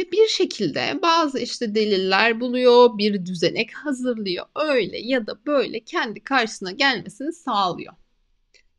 Ve 0.00 0.12
bir 0.12 0.28
şekilde 0.28 0.98
bazı 1.02 1.38
işte 1.38 1.74
deliller 1.74 2.40
buluyor, 2.40 2.98
bir 2.98 3.26
düzenek 3.26 3.74
hazırlıyor. 3.74 4.46
Öyle 4.54 4.98
ya 4.98 5.26
da 5.26 5.46
böyle 5.46 5.80
kendi 5.80 6.24
karşısına 6.24 6.70
gelmesini 6.70 7.32
sağlıyor. 7.32 7.94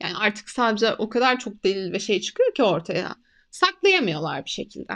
Yani 0.01 0.18
artık 0.18 0.50
sadece 0.50 0.94
o 0.94 1.10
kadar 1.10 1.40
çok 1.40 1.63
delil 1.63 1.94
ve 1.94 2.00
şey 2.00 2.22
çıkıyor 2.22 2.54
ki 2.54 2.63
ortaya. 2.63 3.16
Saklayamıyorlar 3.51 4.46
bir 4.46 4.50
şekilde. 4.50 4.94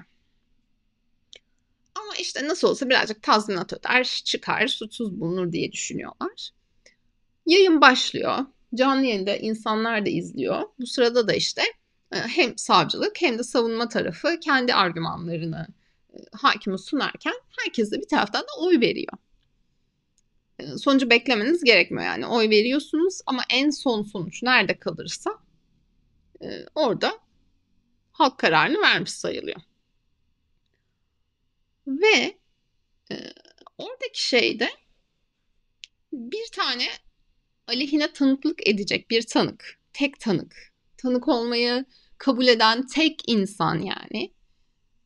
Ama 1.96 2.15
işte 2.20 2.48
nasıl 2.48 2.67
olsa 2.67 2.89
birazcık 2.89 3.24
tazminat 3.24 3.74
öder, 3.74 4.03
çıkar, 4.25 4.67
suçsuz 4.67 5.20
bulunur 5.20 5.51
diye 5.51 5.72
düşünüyorlar. 5.72 6.50
Yayın 7.46 7.82
başlıyor. 7.82 8.38
Canlı 8.75 9.05
yayında 9.05 9.36
insanlar 9.36 10.05
da 10.05 10.10
izliyor. 10.10 10.62
Bu 10.79 10.88
sırada 10.88 11.27
da 11.27 11.34
işte 11.34 11.62
e, 12.12 12.17
hem 12.17 12.58
savcılık 12.58 13.22
hem 13.22 13.38
de 13.38 13.44
savunma 13.44 13.89
tarafı 13.89 14.39
kendi 14.39 14.74
argümanlarını 14.74 15.67
e, 16.15 16.19
hakime 16.31 16.77
sunarken 16.77 17.36
herkes 17.57 17.91
de 17.91 18.01
bir 18.01 18.07
taraftan 18.07 18.41
da 18.41 18.62
oy 18.62 18.79
veriyor. 18.79 19.13
E, 20.60 20.77
sonucu 20.77 21.10
beklemeniz 21.10 21.63
gerekmiyor 21.63 22.05
yani. 22.05 22.27
Oy 22.27 22.50
veriyorsunuz 22.50 23.19
ama 23.25 23.41
en 23.50 23.69
son 23.69 24.03
sonuç 24.03 24.43
nerede 24.43 24.79
kalırsa 24.79 25.45
orada 26.75 27.19
halk 28.12 28.39
kararını 28.39 28.81
vermiş 28.81 29.12
sayılıyor. 29.12 29.62
Ve 31.88 32.38
e, 33.12 33.15
oradaki 33.77 34.27
şeyde 34.27 34.69
bir 36.13 36.48
tane 36.51 36.88
aleyhine 37.67 38.13
tanıklık 38.13 38.67
edecek 38.67 39.10
bir 39.10 39.22
tanık. 39.22 39.79
Tek 39.93 40.19
tanık. 40.19 40.74
Tanık 40.98 41.27
olmayı 41.27 41.86
kabul 42.17 42.48
eden 42.48 42.88
tek 42.88 43.22
insan 43.27 43.79
yani. 43.79 44.34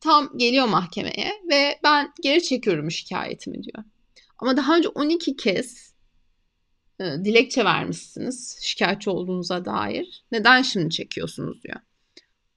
Tam 0.00 0.38
geliyor 0.38 0.66
mahkemeye 0.66 1.32
ve 1.50 1.78
ben 1.82 2.12
geri 2.22 2.42
çekiyorum 2.42 2.90
şikayetimi 2.90 3.62
diyor. 3.62 3.84
Ama 4.38 4.56
daha 4.56 4.76
önce 4.76 4.88
12 4.88 5.36
kez 5.36 5.94
e, 7.00 7.04
dilekçe 7.04 7.64
vermişsiniz 7.64 8.58
şikayetçi 8.62 9.10
olduğunuza 9.10 9.64
dair. 9.64 10.24
Neden 10.32 10.62
şimdi 10.62 10.90
çekiyorsunuz 10.90 11.62
diyor 11.62 11.80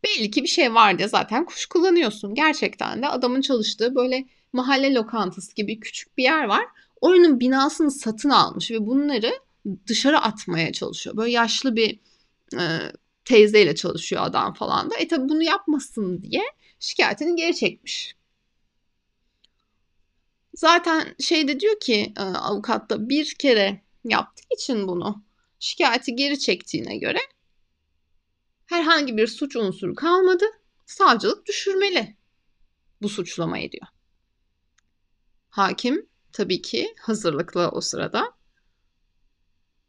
belli 0.03 0.31
ki 0.31 0.43
bir 0.43 0.47
şey 0.47 0.73
var 0.73 0.97
diye 0.97 1.07
zaten 1.07 1.45
kuş 1.45 1.65
kullanıyorsun. 1.65 2.35
Gerçekten 2.35 3.01
de 3.01 3.07
adamın 3.07 3.41
çalıştığı 3.41 3.95
böyle 3.95 4.25
mahalle 4.53 4.93
lokantası 4.93 5.55
gibi 5.55 5.79
küçük 5.79 6.17
bir 6.17 6.23
yer 6.23 6.43
var. 6.43 6.65
Oyunun 7.01 7.39
binasını 7.39 7.91
satın 7.91 8.29
almış 8.29 8.71
ve 8.71 8.85
bunları 8.85 9.31
dışarı 9.88 10.19
atmaya 10.19 10.73
çalışıyor. 10.73 11.17
Böyle 11.17 11.31
yaşlı 11.31 11.75
bir 11.75 12.00
e, 12.59 12.63
teyzeyle 13.25 13.75
çalışıyor 13.75 14.21
adam 14.25 14.53
falan 14.53 14.89
da. 14.89 14.95
E 14.95 15.07
tabi 15.07 15.29
bunu 15.29 15.43
yapmasın 15.43 16.21
diye 16.21 16.43
şikayetini 16.79 17.35
geri 17.35 17.55
çekmiş. 17.55 18.15
Zaten 20.55 21.15
şey 21.19 21.47
de 21.47 21.59
diyor 21.59 21.79
ki 21.79 22.13
e, 22.17 22.21
avukat 22.21 22.89
da 22.89 23.09
bir 23.09 23.35
kere 23.39 23.81
yaptığı 24.03 24.43
için 24.55 24.87
bunu 24.87 25.23
şikayeti 25.59 26.15
geri 26.15 26.39
çektiğine 26.39 26.97
göre 26.97 27.19
herhangi 28.65 29.17
bir 29.17 29.27
suç 29.27 29.55
unsuru 29.55 29.95
kalmadı. 29.95 30.45
Savcılık 30.85 31.45
düşürmeli 31.45 32.17
bu 33.01 33.09
suçlamayı 33.09 33.71
diyor. 33.71 33.87
Hakim 35.49 36.09
tabii 36.31 36.61
ki 36.61 36.95
hazırlıklı 36.99 37.69
o 37.69 37.81
sırada. 37.81 38.33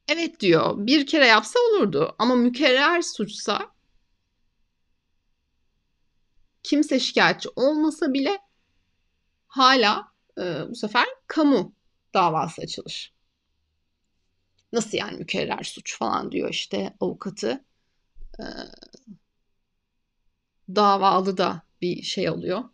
Evet 0.09 0.41
diyor 0.41 0.87
bir 0.87 1.07
kere 1.07 1.27
yapsa 1.27 1.59
olurdu 1.61 2.15
ama 2.19 2.35
mükerrer 2.37 3.03
suçsa 3.03 3.75
kimse 6.63 7.01
şikayetçi 7.01 7.49
olmasa 7.57 8.13
bile 8.13 8.39
hala 9.47 10.13
e, 10.39 10.71
bu 10.71 10.75
sefer 10.75 11.07
kamu 11.27 11.75
davası 12.15 12.63
açılır. 12.63 13.15
Nasıl 14.73 14.99
yani 14.99 15.19
mükerrer 15.19 15.63
suç 15.63 15.99
falan 15.99 16.33
diyor 16.33 16.51
işte 16.51 16.95
avukatı. 17.01 17.65
E, 18.41 18.45
davalı 20.69 21.37
da 21.37 21.63
bir 21.81 22.03
şey 22.03 22.31
oluyor. 22.31 22.65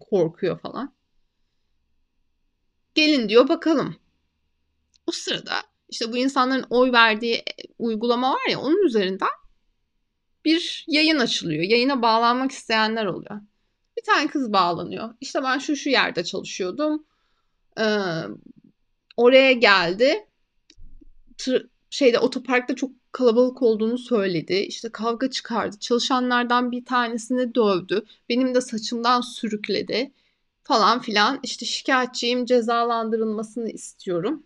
Korkuyor 0.00 0.58
falan. 0.60 0.94
Gelin 2.94 3.28
diyor 3.28 3.48
bakalım. 3.48 3.96
O 5.06 5.12
sırada 5.12 5.62
işte 5.88 6.12
bu 6.12 6.16
insanların 6.16 6.66
oy 6.70 6.92
verdiği 6.92 7.34
e, 7.34 7.44
uygulama 7.78 8.32
var 8.32 8.50
ya 8.50 8.60
onun 8.60 8.86
üzerinden 8.86 9.28
bir 10.44 10.84
yayın 10.88 11.18
açılıyor. 11.18 11.62
Yayına 11.62 12.02
bağlanmak 12.02 12.50
isteyenler 12.50 13.06
oluyor. 13.06 13.40
Bir 13.98 14.02
tane 14.02 14.26
kız 14.26 14.52
bağlanıyor. 14.52 15.14
İşte 15.20 15.42
ben 15.42 15.58
şu 15.58 15.76
şu 15.76 15.90
yerde 15.90 16.24
çalışıyordum. 16.24 17.04
Ee, 17.80 17.82
oraya 19.16 19.52
geldi. 19.52 20.26
Tır, 21.38 21.68
şeyde 21.90 22.18
otoparkta 22.18 22.74
çok 22.74 22.90
kalabalık 23.12 23.62
olduğunu 23.62 23.98
söyledi. 23.98 24.54
İşte 24.54 24.88
kavga 24.92 25.30
çıkardı. 25.30 25.78
Çalışanlardan 25.78 26.72
bir 26.72 26.84
tanesini 26.84 27.54
dövdü. 27.54 28.04
Benim 28.28 28.54
de 28.54 28.60
saçımdan 28.60 29.20
sürükledi 29.20 30.12
falan 30.62 31.00
filan. 31.00 31.40
İşte 31.42 31.66
şikayetçiyim 31.66 32.46
cezalandırılmasını 32.46 33.70
istiyorum. 33.70 34.45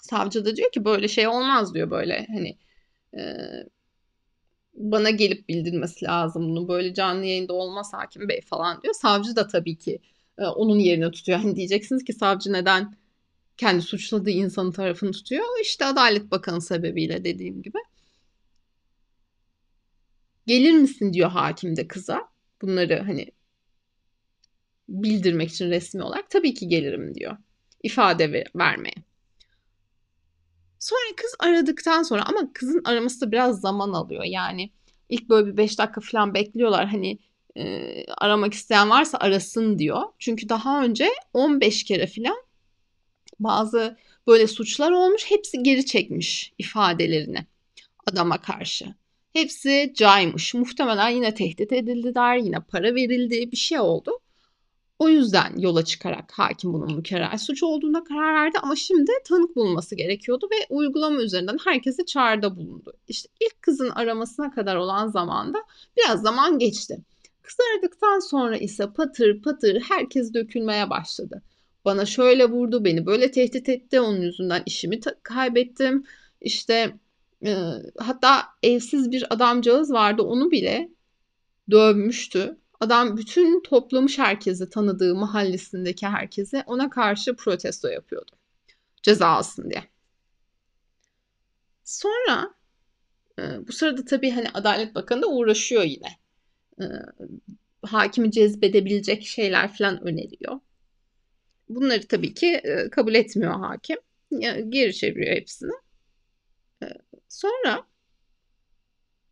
Savcı 0.00 0.44
da 0.44 0.56
diyor 0.56 0.72
ki 0.72 0.84
böyle 0.84 1.08
şey 1.08 1.28
olmaz 1.28 1.74
diyor 1.74 1.90
böyle 1.90 2.26
hani 2.30 2.58
e, 3.16 3.22
bana 4.74 5.10
gelip 5.10 5.48
bildirmesi 5.48 6.04
lazım 6.04 6.48
bunu. 6.48 6.68
Böyle 6.68 6.94
canlı 6.94 7.24
yayında 7.24 7.52
olmaz 7.52 7.92
hakim 7.92 8.28
bey 8.28 8.40
falan 8.40 8.82
diyor. 8.82 8.94
Savcı 8.94 9.36
da 9.36 9.46
tabii 9.46 9.78
ki 9.78 9.98
e, 10.38 10.44
onun 10.44 10.78
yerini 10.78 11.10
tutuyor. 11.10 11.38
Hani 11.38 11.56
diyeceksiniz 11.56 12.04
ki 12.04 12.12
savcı 12.12 12.52
neden 12.52 12.94
kendi 13.56 13.82
suçladığı 13.82 14.30
insanın 14.30 14.72
tarafını 14.72 15.12
tutuyor? 15.12 15.44
İşte 15.62 15.84
Adalet 15.84 16.30
Bakanı 16.30 16.60
sebebiyle 16.60 17.24
dediğim 17.24 17.62
gibi. 17.62 17.78
Gelir 20.46 20.72
misin 20.72 21.12
diyor 21.12 21.30
hakim 21.30 21.76
de 21.76 21.88
kıza. 21.88 22.28
Bunları 22.62 23.02
hani 23.02 23.30
bildirmek 24.88 25.50
için 25.50 25.70
resmi 25.70 26.02
olarak 26.02 26.30
tabii 26.30 26.54
ki 26.54 26.68
gelirim 26.68 27.14
diyor. 27.14 27.36
İfade 27.82 28.32
ver, 28.32 28.46
vermeye. 28.56 28.94
Sonra 30.80 31.16
kız 31.16 31.34
aradıktan 31.38 32.02
sonra 32.02 32.22
ama 32.26 32.52
kızın 32.52 32.82
araması 32.84 33.20
da 33.20 33.32
biraz 33.32 33.60
zaman 33.60 33.92
alıyor. 33.92 34.24
Yani 34.24 34.70
ilk 35.08 35.28
böyle 35.28 35.52
bir 35.52 35.56
5 35.56 35.78
dakika 35.78 36.00
falan 36.00 36.34
bekliyorlar. 36.34 36.86
Hani 36.86 37.18
e, 37.56 38.04
aramak 38.06 38.54
isteyen 38.54 38.90
varsa 38.90 39.18
arasın 39.18 39.78
diyor. 39.78 40.02
Çünkü 40.18 40.48
daha 40.48 40.84
önce 40.84 41.08
15 41.34 41.84
kere 41.84 42.06
falan 42.06 42.36
bazı 43.40 43.96
böyle 44.26 44.46
suçlar 44.46 44.90
olmuş. 44.92 45.30
Hepsi 45.30 45.62
geri 45.62 45.86
çekmiş 45.86 46.52
ifadelerini 46.58 47.46
adama 48.06 48.40
karşı. 48.40 48.94
Hepsi 49.32 49.92
caymış. 49.96 50.54
Muhtemelen 50.54 51.08
yine 51.08 51.34
tehdit 51.34 51.72
edildiler, 51.72 52.36
yine 52.36 52.60
para 52.60 52.94
verildi, 52.94 53.52
bir 53.52 53.56
şey 53.56 53.80
oldu. 53.80 54.20
O 55.00 55.08
yüzden 55.08 55.58
yola 55.58 55.84
çıkarak 55.84 56.32
hakim 56.32 56.72
bunun 56.72 56.96
mükerrer 56.96 57.36
suç 57.38 57.62
olduğuna 57.62 58.04
karar 58.04 58.34
verdi 58.34 58.58
ama 58.62 58.76
şimdi 58.76 59.12
tanık 59.24 59.56
bulunması 59.56 59.94
gerekiyordu 59.94 60.48
ve 60.52 60.66
uygulama 60.74 61.20
üzerinden 61.20 61.58
herkese 61.64 62.06
çağrıda 62.06 62.56
bulundu. 62.56 62.92
İşte 63.08 63.28
ilk 63.40 63.62
kızın 63.62 63.90
aramasına 63.90 64.50
kadar 64.50 64.76
olan 64.76 65.08
zamanda 65.08 65.58
biraz 65.96 66.22
zaman 66.22 66.58
geçti. 66.58 66.98
Kız 67.42 67.56
aradıktan 67.60 68.18
sonra 68.18 68.56
ise 68.56 68.92
patır 68.92 69.42
patır 69.42 69.80
herkes 69.80 70.34
dökülmeye 70.34 70.90
başladı. 70.90 71.42
Bana 71.84 72.06
şöyle 72.06 72.50
vurdu, 72.50 72.84
beni 72.84 73.06
böyle 73.06 73.30
tehdit 73.30 73.68
etti, 73.68 74.00
onun 74.00 74.20
yüzünden 74.20 74.62
işimi 74.66 75.00
kaybettim. 75.22 76.04
İşte 76.40 76.96
e, 77.46 77.54
hatta 77.98 78.42
evsiz 78.62 79.10
bir 79.10 79.34
adamcağız 79.34 79.92
vardı, 79.92 80.22
onu 80.22 80.50
bile 80.50 80.88
dövmüştü 81.70 82.56
Adam 82.80 83.16
bütün 83.16 83.62
toplamış 83.62 84.18
herkesi 84.18 84.70
tanıdığı 84.70 85.14
mahallesindeki 85.14 86.06
herkese 86.06 86.64
ona 86.66 86.90
karşı 86.90 87.36
protesto 87.36 87.88
yapıyordu. 87.88 88.30
Ceza 89.02 89.28
alsın 89.28 89.70
diye. 89.70 89.84
Sonra 91.84 92.54
e, 93.38 93.42
bu 93.68 93.72
sırada 93.72 94.04
tabii 94.04 94.30
hani 94.30 94.48
Adalet 94.54 94.94
Bakanı 94.94 95.22
da 95.22 95.26
uğraşıyor 95.26 95.82
yine. 95.82 96.18
E, 96.80 96.84
hakimi 97.82 98.30
cezbedebilecek 98.30 99.26
şeyler 99.26 99.74
falan 99.74 100.02
öneriyor. 100.02 100.60
Bunları 101.68 102.06
tabii 102.08 102.34
ki 102.34 102.46
e, 102.46 102.90
kabul 102.90 103.14
etmiyor 103.14 103.52
hakim. 103.52 103.98
Geri 104.68 104.94
çeviriyor 104.94 105.36
hepsini. 105.36 105.72
Sonra 107.28 107.86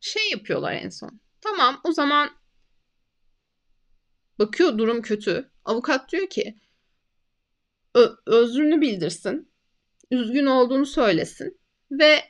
şey 0.00 0.30
yapıyorlar 0.30 0.72
en 0.72 0.88
son. 0.88 1.20
Tamam 1.40 1.80
o 1.84 1.92
zaman 1.92 2.30
Bakıyor 4.38 4.78
durum 4.78 5.02
kötü. 5.02 5.50
Avukat 5.64 6.12
diyor 6.12 6.28
ki 6.28 6.58
özrünü 8.26 8.80
bildirsin. 8.80 9.52
Üzgün 10.10 10.46
olduğunu 10.46 10.86
söylesin. 10.86 11.60
Ve 11.90 12.22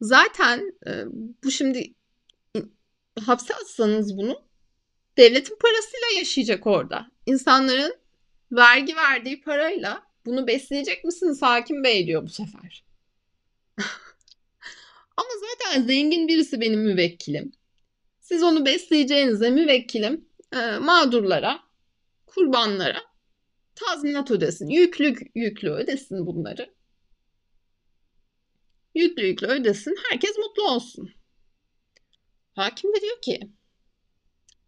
zaten 0.00 0.72
e, 0.86 1.04
bu 1.44 1.50
şimdi 1.50 1.94
hapse 3.24 3.54
atsanız 3.54 4.16
bunu 4.16 4.42
devletin 5.16 5.56
parasıyla 5.62 6.18
yaşayacak 6.18 6.66
orada. 6.66 7.10
İnsanların 7.26 7.94
vergi 8.52 8.96
verdiği 8.96 9.40
parayla 9.40 10.02
bunu 10.26 10.46
besleyecek 10.46 11.04
misiniz 11.04 11.42
hakim 11.42 11.84
bey 11.84 12.06
diyor 12.06 12.22
bu 12.22 12.28
sefer. 12.28 12.84
Ama 15.16 15.28
zaten 15.50 15.82
zengin 15.82 16.28
birisi 16.28 16.60
benim 16.60 16.80
müvekkilim. 16.80 17.52
Siz 18.20 18.42
onu 18.42 18.66
besleyeceğinize 18.66 19.50
müvekkilim 19.50 20.29
e, 20.52 20.78
mağdurlara, 20.78 21.60
kurbanlara 22.26 23.02
tazminat 23.74 24.30
ödesin. 24.30 24.68
Yüklü 24.68 25.14
yüklü 25.34 25.70
ödesin 25.70 26.26
bunları. 26.26 26.74
Yüklü 28.94 29.26
yüklü 29.26 29.46
ödesin. 29.46 29.96
Herkes 30.10 30.38
mutlu 30.38 30.62
olsun. 30.62 31.10
Hakim 32.52 32.94
de 32.94 33.00
diyor 33.00 33.20
ki 33.22 33.50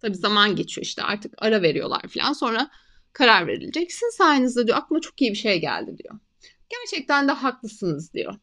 tabi 0.00 0.14
zaman 0.14 0.56
geçiyor 0.56 0.84
işte 0.84 1.02
artık 1.02 1.34
ara 1.38 1.62
veriyorlar 1.62 2.02
falan 2.08 2.32
sonra 2.32 2.70
karar 3.12 3.46
verilecek. 3.46 3.92
Sizin 3.92 4.16
sayenizde 4.16 4.66
diyor 4.66 4.78
aklıma 4.78 5.00
çok 5.00 5.22
iyi 5.22 5.30
bir 5.30 5.36
şey 5.36 5.60
geldi 5.60 5.98
diyor. 5.98 6.18
Gerçekten 6.68 7.28
de 7.28 7.32
haklısınız 7.32 8.12
diyor. 8.12 8.34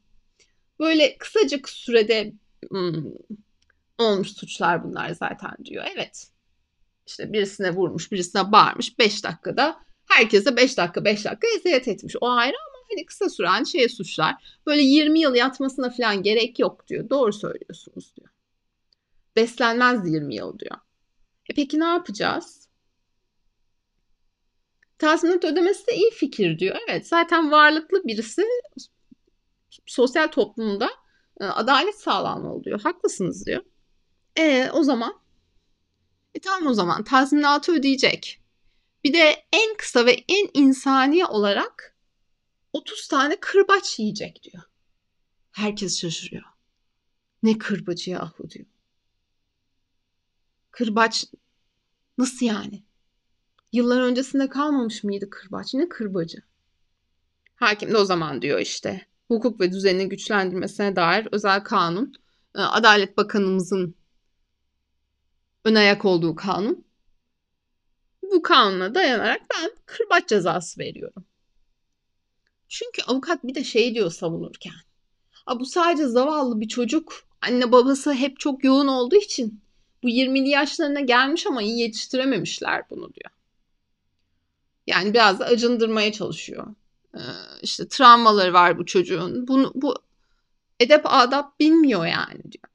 Böyle 0.79 1.17
kısacık 1.17 1.69
sürede 1.69 2.33
hmm, 2.69 3.03
olmuş 3.97 4.31
suçlar 4.31 4.83
bunlar 4.83 5.09
zaten 5.09 5.55
diyor. 5.65 5.85
Evet 5.95 6.31
işte 7.09 7.33
birisine 7.33 7.71
vurmuş, 7.71 8.11
birisine 8.11 8.51
bağırmış 8.51 8.99
5 8.99 9.23
dakikada 9.23 9.79
herkese 10.05 10.57
5 10.57 10.77
dakika 10.77 11.05
5 11.05 11.25
dakika 11.25 11.47
eziyet 11.57 11.87
etmiş. 11.87 12.15
O 12.21 12.29
ayrı 12.29 12.55
ama 12.67 12.83
hani 12.89 13.05
kısa 13.05 13.29
süren 13.29 13.63
şey 13.63 13.89
suçlar. 13.89 14.59
Böyle 14.67 14.81
20 14.81 15.19
yıl 15.19 15.35
yatmasına 15.35 15.89
falan 15.89 16.23
gerek 16.23 16.59
yok 16.59 16.87
diyor. 16.87 17.09
Doğru 17.09 17.33
söylüyorsunuz 17.33 18.15
diyor. 18.15 18.29
Beslenmez 19.35 20.13
20 20.13 20.35
yıl 20.35 20.59
diyor. 20.59 20.75
E 21.49 21.53
peki 21.53 21.79
ne 21.79 21.85
yapacağız? 21.85 22.69
Tazminat 24.97 25.45
ödemesi 25.45 25.87
de 25.87 25.95
iyi 25.95 26.11
fikir 26.11 26.59
diyor. 26.59 26.75
Evet 26.87 27.07
zaten 27.07 27.51
varlıklı 27.51 28.03
birisi 28.03 28.43
sosyal 29.85 30.27
toplumda 30.27 30.89
e, 31.41 31.45
adalet 31.45 31.99
sağlanmalı 31.99 32.63
diyor. 32.63 32.81
Haklısınız 32.81 33.45
diyor. 33.45 33.63
E 34.37 34.69
o 34.73 34.83
zaman 34.83 35.13
e 36.39 36.41
tamam 36.41 36.67
o 36.67 36.73
zaman 36.73 37.03
tazminatı 37.03 37.71
ödeyecek. 37.71 38.41
Bir 39.03 39.13
de 39.13 39.43
en 39.53 39.77
kısa 39.77 40.05
ve 40.05 40.23
en 40.27 40.49
insani 40.53 41.25
olarak 41.25 41.95
30 42.73 43.07
tane 43.07 43.39
kırbaç 43.39 43.99
yiyecek 43.99 44.43
diyor. 44.43 44.63
Herkes 45.51 46.01
şaşırıyor. 46.01 46.43
Ne 47.43 47.57
kırbacı 47.57 48.11
yahu 48.11 48.49
diyor. 48.49 48.65
Kırbaç 50.71 51.25
nasıl 52.17 52.45
yani? 52.45 52.83
Yıllar 53.71 54.01
öncesinde 54.01 54.49
kalmamış 54.49 55.03
mıydı 55.03 55.29
kırbaç? 55.29 55.73
Ne 55.73 55.89
kırbacı? 55.89 56.41
Hakim 57.55 57.91
de 57.91 57.97
o 57.97 58.05
zaman 58.05 58.41
diyor 58.41 58.59
işte. 58.59 59.07
hukuk 59.27 59.59
ve 59.59 59.71
düzenini 59.71 60.09
güçlendirmesine 60.09 60.95
dair 60.95 61.27
özel 61.31 61.63
kanun. 61.63 62.13
E, 62.55 62.59
Adalet 62.59 63.17
Bakanımızın 63.17 63.95
ön 65.65 65.75
ayak 65.75 66.05
olduğu 66.05 66.35
kanun. 66.35 66.85
Bu 68.31 68.41
kanuna 68.41 68.95
dayanarak 68.95 69.41
ben 69.53 69.71
kırbaç 69.85 70.29
cezası 70.29 70.79
veriyorum. 70.79 71.25
Çünkü 72.67 73.01
avukat 73.01 73.43
bir 73.43 73.55
de 73.55 73.63
şey 73.63 73.95
diyor 73.95 74.11
savunurken. 74.11 74.73
A 75.45 75.59
bu 75.59 75.65
sadece 75.65 76.07
zavallı 76.07 76.61
bir 76.61 76.67
çocuk. 76.67 77.13
Anne 77.41 77.71
babası 77.71 78.13
hep 78.13 78.39
çok 78.39 78.63
yoğun 78.63 78.87
olduğu 78.87 79.15
için 79.15 79.61
bu 80.03 80.09
20'li 80.09 80.49
yaşlarına 80.49 80.99
gelmiş 80.99 81.47
ama 81.47 81.61
iyi 81.61 81.79
yetiştirememişler 81.79 82.83
bunu 82.89 83.13
diyor. 83.13 83.31
Yani 84.87 85.13
biraz 85.13 85.39
da 85.39 85.45
acındırmaya 85.45 86.11
çalışıyor. 86.11 86.67
Ee, 87.15 87.19
işte 87.61 87.87
travmaları 87.87 88.53
var 88.53 88.77
bu 88.77 88.85
çocuğun. 88.85 89.47
Bunu, 89.47 89.71
bu 89.75 89.95
edep 90.79 91.01
adap 91.05 91.59
bilmiyor 91.59 92.05
yani 92.05 92.43
diyor. 92.43 92.69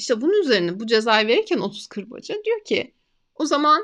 İşte 0.00 0.20
bunun 0.20 0.42
üzerine 0.42 0.80
bu 0.80 0.86
cezayı 0.86 1.26
verirken 1.28 1.58
30 1.58 1.86
kırbacı 1.86 2.42
diyor 2.44 2.64
ki 2.64 2.94
o 3.34 3.46
zaman 3.46 3.82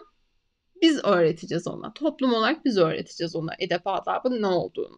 biz 0.82 1.04
öğreteceğiz 1.04 1.66
ona. 1.66 1.92
Toplum 1.94 2.32
olarak 2.32 2.64
biz 2.64 2.78
öğreteceğiz 2.78 3.36
ona 3.36 3.54
edep 3.58 3.80
adabın 3.84 4.42
ne 4.42 4.46
olduğunu. 4.46 4.96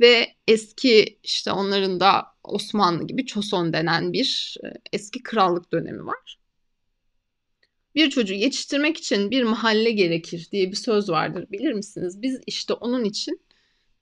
Ve 0.00 0.34
eski 0.48 1.18
işte 1.22 1.52
onların 1.52 2.00
da 2.00 2.26
Osmanlı 2.44 3.06
gibi 3.06 3.26
Çoson 3.26 3.72
denen 3.72 4.12
bir 4.12 4.56
e, 4.64 4.66
eski 4.92 5.22
krallık 5.22 5.72
dönemi 5.72 6.06
var. 6.06 6.38
Bir 7.94 8.10
çocuğu 8.10 8.34
yetiştirmek 8.34 8.96
için 8.96 9.30
bir 9.30 9.42
mahalle 9.42 9.90
gerekir 9.90 10.48
diye 10.52 10.70
bir 10.70 10.76
söz 10.76 11.10
vardır 11.10 11.46
bilir 11.50 11.72
misiniz? 11.72 12.22
Biz 12.22 12.40
işte 12.46 12.72
onun 12.72 13.04
için 13.04 13.40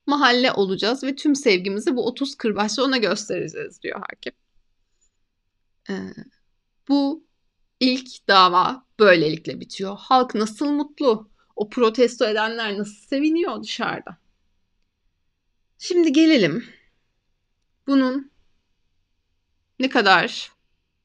mahalle 0.07 0.53
olacağız 0.53 1.05
ve 1.05 1.15
tüm 1.15 1.35
sevgimizi 1.35 1.97
bu 1.97 2.07
30 2.07 2.35
kırbaçla 2.35 2.85
ona 2.85 2.97
göstereceğiz 2.97 3.83
diyor 3.83 4.01
hakim. 4.01 4.46
Ee, 5.91 5.95
bu 6.89 7.25
ilk 7.81 8.29
dava 8.29 8.87
böylelikle 8.99 9.61
bitiyor. 9.61 9.97
Halk 9.99 10.35
nasıl 10.35 10.71
mutlu? 10.71 11.31
O 11.57 11.69
protesto 11.69 12.25
edenler 12.25 12.79
nasıl 12.79 13.07
seviniyor 13.07 13.63
dışarıda? 13.63 14.19
Şimdi 15.79 16.13
gelelim 16.13 16.65
bunun 17.87 18.31
ne 19.79 19.89
kadar 19.89 20.53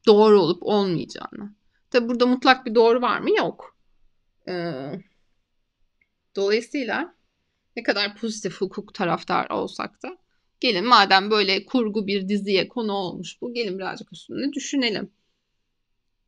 doğru 0.07 0.41
olup 0.41 0.63
olmayacağını. 0.63 1.55
Tabi 1.89 2.09
burada 2.09 2.25
mutlak 2.25 2.65
bir 2.65 2.75
doğru 2.75 3.01
var 3.01 3.19
mı? 3.19 3.29
Yok. 3.37 3.77
Ee, 4.47 4.91
dolayısıyla 6.35 7.15
ne 7.75 7.83
kadar 7.83 8.15
pozitif 8.15 8.61
hukuk 8.61 8.93
taraftar 8.93 9.49
olsak 9.49 10.03
da 10.03 10.17
gelin 10.62 10.86
madem 10.86 11.32
böyle 11.32 11.65
kurgu 11.65 12.08
bir 12.08 12.30
diziye 12.30 12.67
konu 12.67 12.93
olmuş 12.93 13.41
bu 13.41 13.54
gelin 13.54 13.80
birazcık 13.80 14.13
üstünde 14.13 14.54
düşünelim. 14.54 15.12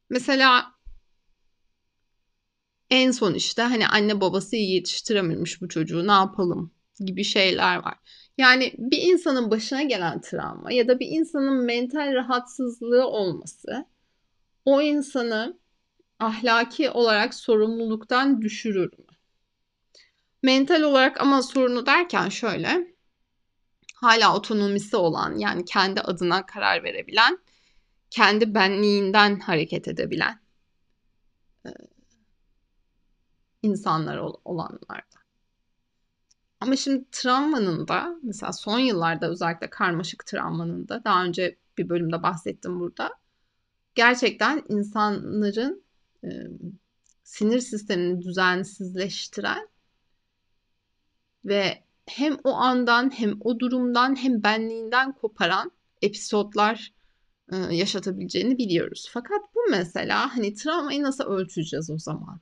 Mesela 0.10 0.74
en 2.90 3.12
son 3.12 3.34
işte 3.34 3.62
hani 3.62 3.88
anne 3.88 4.22
babası 4.22 4.56
iyi 4.56 4.76
yetiştirememiş 4.76 5.62
bu 5.62 5.70
çocuğu 5.70 6.08
ne 6.08 6.12
yapalım 6.12 6.72
gibi 7.00 7.24
şeyler 7.24 7.76
var. 7.76 7.98
Yani 8.38 8.74
bir 8.78 8.98
insanın 9.02 9.52
başına 9.52 9.84
gelen 9.84 10.22
travma 10.22 10.72
ya 10.72 10.88
da 10.88 11.00
bir 11.00 11.08
insanın 11.10 11.66
mental 11.66 12.14
rahatsızlığı 12.14 13.08
olması 13.08 13.86
o 14.66 14.82
insanı 14.82 15.60
ahlaki 16.20 16.90
olarak 16.90 17.34
sorumluluktan 17.34 18.42
düşürür 18.42 18.92
mü? 19.00 19.06
Mental 20.44 20.82
olarak 20.82 21.22
ama 21.22 21.42
sorunu 21.42 21.86
derken 21.86 22.30
şöyle 22.30 22.93
hala 24.04 24.36
otonomisi 24.36 24.96
olan 24.96 25.36
yani 25.36 25.66
kendi 25.66 26.02
adına 26.02 26.46
karar 26.46 26.84
verebilen, 26.84 27.40
kendi 28.10 28.54
benliğinden 28.56 29.40
hareket 29.40 29.88
edebilen 29.88 30.40
e, 31.66 31.70
insanlar 33.62 34.18
olanlarda. 34.46 35.24
Ama 36.60 36.76
şimdi 36.76 37.06
travmanın 37.12 37.88
da 37.88 38.16
mesela 38.24 38.54
son 38.54 38.80
yıllarda 38.80 39.30
özellikle 39.30 39.70
karmaşık 39.70 40.26
travmanın 40.26 40.88
da 40.88 41.04
daha 41.04 41.24
önce 41.24 41.58
bir 41.78 41.90
bölümde 41.90 42.24
bahsettim 42.24 42.80
burada. 42.80 43.14
Gerçekten 43.96 44.64
insanların 44.70 45.84
e, 46.24 46.30
sinir 47.24 47.60
sistemini 47.60 48.22
düzensizleştiren 48.22 49.68
ve 51.46 51.84
hem 52.06 52.38
o 52.44 52.54
andan 52.54 53.10
hem 53.20 53.38
o 53.42 53.60
durumdan 53.60 54.16
hem 54.16 54.44
benliğinden 54.44 55.12
koparan 55.12 55.72
episodlar 56.02 56.94
e, 57.52 57.56
yaşatabileceğini 57.56 58.58
biliyoruz. 58.58 59.10
Fakat 59.12 59.42
bu 59.56 59.60
mesela 59.72 60.38
hani 60.38 60.54
travmayı 60.54 61.04
nasıl 61.04 61.24
ölçeceğiz 61.24 61.90
o 61.90 61.98
zaman? 61.98 62.40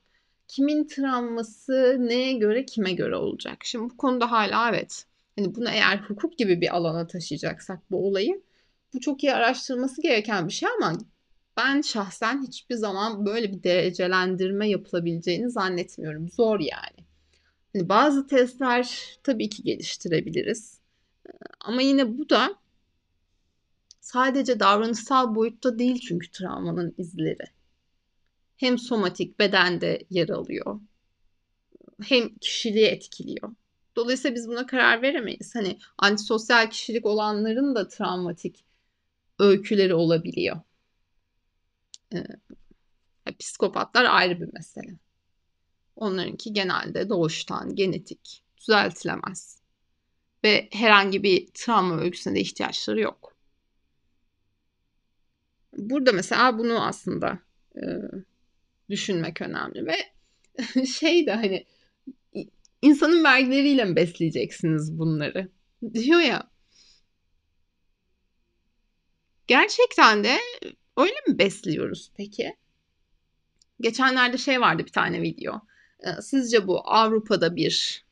Kimin 0.48 0.88
travması 0.88 1.98
neye 2.00 2.34
göre 2.34 2.66
kime 2.66 2.94
göre 2.94 3.16
olacak? 3.16 3.58
Şimdi 3.64 3.90
bu 3.90 3.98
konuda 3.98 4.32
hala 4.32 4.70
evet. 4.70 5.06
Hani 5.36 5.56
bunu 5.56 5.70
eğer 5.70 5.98
hukuk 5.98 6.38
gibi 6.38 6.62
bir 6.62 6.76
alana 6.76 7.08
taşıyacaksak 7.08 7.92
bu 7.92 8.08
olayı 8.08 8.42
bu 8.94 9.00
çok 9.00 9.24
iyi 9.24 9.34
araştırılması 9.34 10.02
gereken 10.02 10.48
bir 10.48 10.54
şey 10.54 10.70
ama 10.80 10.98
ben 11.58 11.82
şahsen 11.82 12.44
hiçbir 12.48 12.76
zaman 12.76 13.26
böyle 13.26 13.52
bir 13.54 13.64
derecelendirme 13.64 14.70
yapılabileceğini 14.70 15.50
zannetmiyorum. 15.50 16.30
Zor 16.30 16.60
yani. 16.60 17.11
Hani 17.74 17.90
bazı 17.90 18.28
testler 18.28 19.18
tabii 19.24 19.50
ki 19.50 19.64
geliştirebiliriz. 19.64 20.80
Ama 21.60 21.82
yine 21.82 22.18
bu 22.18 22.30
da 22.30 22.56
sadece 24.00 24.60
davranışsal 24.60 25.36
boyutta 25.36 25.80
değil 25.80 26.00
çünkü 26.08 26.32
travmanın 26.32 26.96
izleri. 26.98 27.46
Hem 28.58 28.78
somatik 28.78 29.40
bedende 29.40 30.06
yer 30.10 30.30
alıyor. 30.30 30.82
Hem 32.04 32.36
kişiliği 32.36 32.86
etkiliyor. 32.86 33.56
Dolayısıyla 33.96 34.36
biz 34.36 34.48
buna 34.48 34.66
karar 34.66 35.02
veremeyiz. 35.02 35.56
Hani 35.56 35.78
antisosyal 35.98 36.70
kişilik 36.70 37.06
olanların 37.06 37.76
da 37.76 37.88
travmatik 37.88 38.66
öyküleri 39.40 39.94
olabiliyor. 39.94 40.62
Ee, 42.14 42.24
psikopatlar 43.40 44.06
ayrı 44.06 44.42
bir 44.42 44.54
mesele. 44.54 45.00
Onlarınki 46.02 46.54
genelde 46.54 47.10
doğuştan, 47.10 47.76
genetik, 47.76 48.44
düzeltilemez. 48.58 49.62
Ve 50.44 50.70
herhangi 50.72 51.24
bir 51.24 51.48
travma 51.54 52.02
öyküsüne 52.02 52.36
de 52.36 52.40
ihtiyaçları 52.40 53.00
yok. 53.00 53.36
Burada 55.78 56.12
mesela 56.12 56.58
bunu 56.58 56.86
aslında 56.86 57.40
e, 57.76 57.82
düşünmek 58.90 59.42
önemli 59.42 59.86
ve 59.86 59.96
şey 60.86 61.26
de 61.26 61.34
hani 61.34 61.66
insanın 62.82 63.24
vergileriyle 63.24 63.86
mi 63.86 63.96
besleyeceksiniz 63.96 64.98
bunları? 64.98 65.50
Diyor 65.94 66.20
ya. 66.20 66.52
Gerçekten 69.48 70.24
de 70.24 70.38
öyle 70.98 71.16
mi 71.28 71.40
besliyoruz 71.40 72.12
peki? 72.18 72.56
Geçenlerde 73.82 74.38
şey 74.38 74.62
vardı 74.62 74.86
bir 74.86 74.92
tane 74.92 75.22
video. 75.22 75.71
Ee, 76.02 76.22
sizce 76.22 76.68
bu 76.68 76.82
Avrupa'da 76.90 77.56
bir 77.56 78.06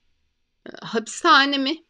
e, 0.66 0.70
hapishane 0.82 1.58
mi? 1.58 1.84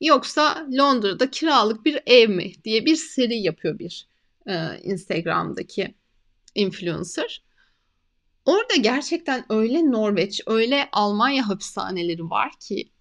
Yoksa 0.00 0.66
Londra'da 0.72 1.30
kiralık 1.30 1.84
bir 1.84 2.02
ev 2.06 2.28
mi 2.28 2.52
diye 2.64 2.86
bir 2.86 2.96
seri 2.96 3.38
yapıyor 3.38 3.78
bir 3.78 4.08
e, 4.46 4.78
Instagram'daki 4.82 5.94
influencer. 6.54 7.42
Orada 8.44 8.74
gerçekten 8.76 9.44
öyle 9.48 9.90
Norveç, 9.90 10.40
öyle 10.46 10.88
Almanya 10.92 11.48
hapishaneleri 11.48 12.30
var 12.30 12.52
ki 12.60 12.92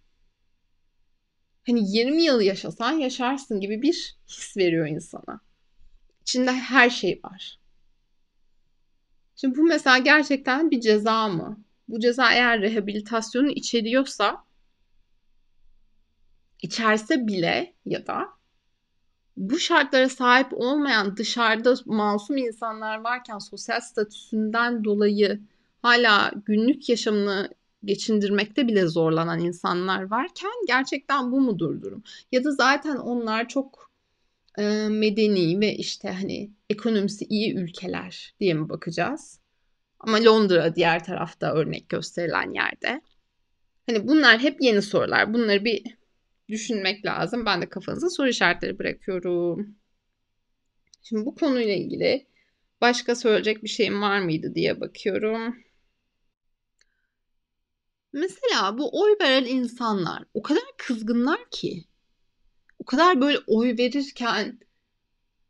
hani 1.67 1.97
20 1.97 2.23
yıl 2.23 2.41
yaşasan 2.41 2.91
yaşarsın 2.91 3.59
gibi 3.59 3.81
bir 3.81 4.17
his 4.27 4.57
veriyor 4.57 4.87
insana. 4.87 5.41
İçinde 6.21 6.51
her 6.51 6.89
şey 6.89 7.19
var. 7.23 7.59
Şimdi 9.37 9.57
bu 9.57 9.63
mesela 9.63 9.97
gerçekten 9.97 10.71
bir 10.71 10.81
ceza 10.81 11.27
mı? 11.27 11.63
Bu 11.87 11.99
ceza 11.99 12.33
eğer 12.33 12.61
rehabilitasyonu 12.61 13.49
içeriyorsa 13.49 14.43
içerse 16.61 17.27
bile 17.27 17.73
ya 17.85 18.07
da 18.07 18.29
bu 19.37 19.59
şartlara 19.59 20.09
sahip 20.09 20.47
olmayan 20.53 21.17
dışarıda 21.17 21.75
masum 21.85 22.37
insanlar 22.37 23.01
varken 23.01 23.37
sosyal 23.37 23.81
statüsünden 23.81 24.83
dolayı 24.83 25.41
hala 25.81 26.31
günlük 26.45 26.89
yaşamını 26.89 27.49
geçindirmekte 27.85 28.67
bile 28.67 28.87
zorlanan 28.87 29.39
insanlar 29.39 30.11
varken 30.11 30.51
gerçekten 30.67 31.31
bu 31.31 31.41
mudur 31.41 31.81
durum? 31.81 32.03
Ya 32.31 32.43
da 32.43 32.51
zaten 32.51 32.95
onlar 32.95 33.47
çok 33.47 33.91
e, 34.57 34.87
medeni 34.89 35.59
ve 35.59 35.75
işte 35.75 36.11
hani 36.11 36.51
ekonomisi 36.69 37.25
iyi 37.25 37.55
ülkeler 37.55 38.35
diye 38.39 38.53
mi 38.53 38.69
bakacağız? 38.69 39.39
Ama 39.99 40.23
Londra 40.23 40.75
diğer 40.75 41.03
tarafta 41.03 41.53
örnek 41.53 41.89
gösterilen 41.89 42.53
yerde. 42.53 43.01
Hani 43.85 44.07
bunlar 44.07 44.39
hep 44.39 44.61
yeni 44.61 44.81
sorular. 44.81 45.33
Bunları 45.33 45.65
bir 45.65 45.83
düşünmek 46.49 47.05
lazım. 47.05 47.45
Ben 47.45 47.61
de 47.61 47.69
kafanıza 47.69 48.09
soru 48.09 48.29
işaretleri 48.29 48.79
bırakıyorum. 48.79 49.75
Şimdi 51.03 51.25
bu 51.25 51.35
konuyla 51.35 51.73
ilgili 51.73 52.27
başka 52.81 53.15
söyleyecek 53.15 53.63
bir 53.63 53.69
şeyim 53.69 54.01
var 54.01 54.19
mıydı 54.19 54.55
diye 54.55 54.81
bakıyorum. 54.81 55.55
Mesela 58.13 58.77
bu 58.77 59.01
oy 59.01 59.15
veren 59.21 59.45
insanlar 59.45 60.23
o 60.33 60.41
kadar 60.41 60.63
kızgınlar 60.77 61.49
ki. 61.51 61.83
O 62.79 62.85
kadar 62.85 63.21
böyle 63.21 63.39
oy 63.47 63.77
verirken 63.77 64.59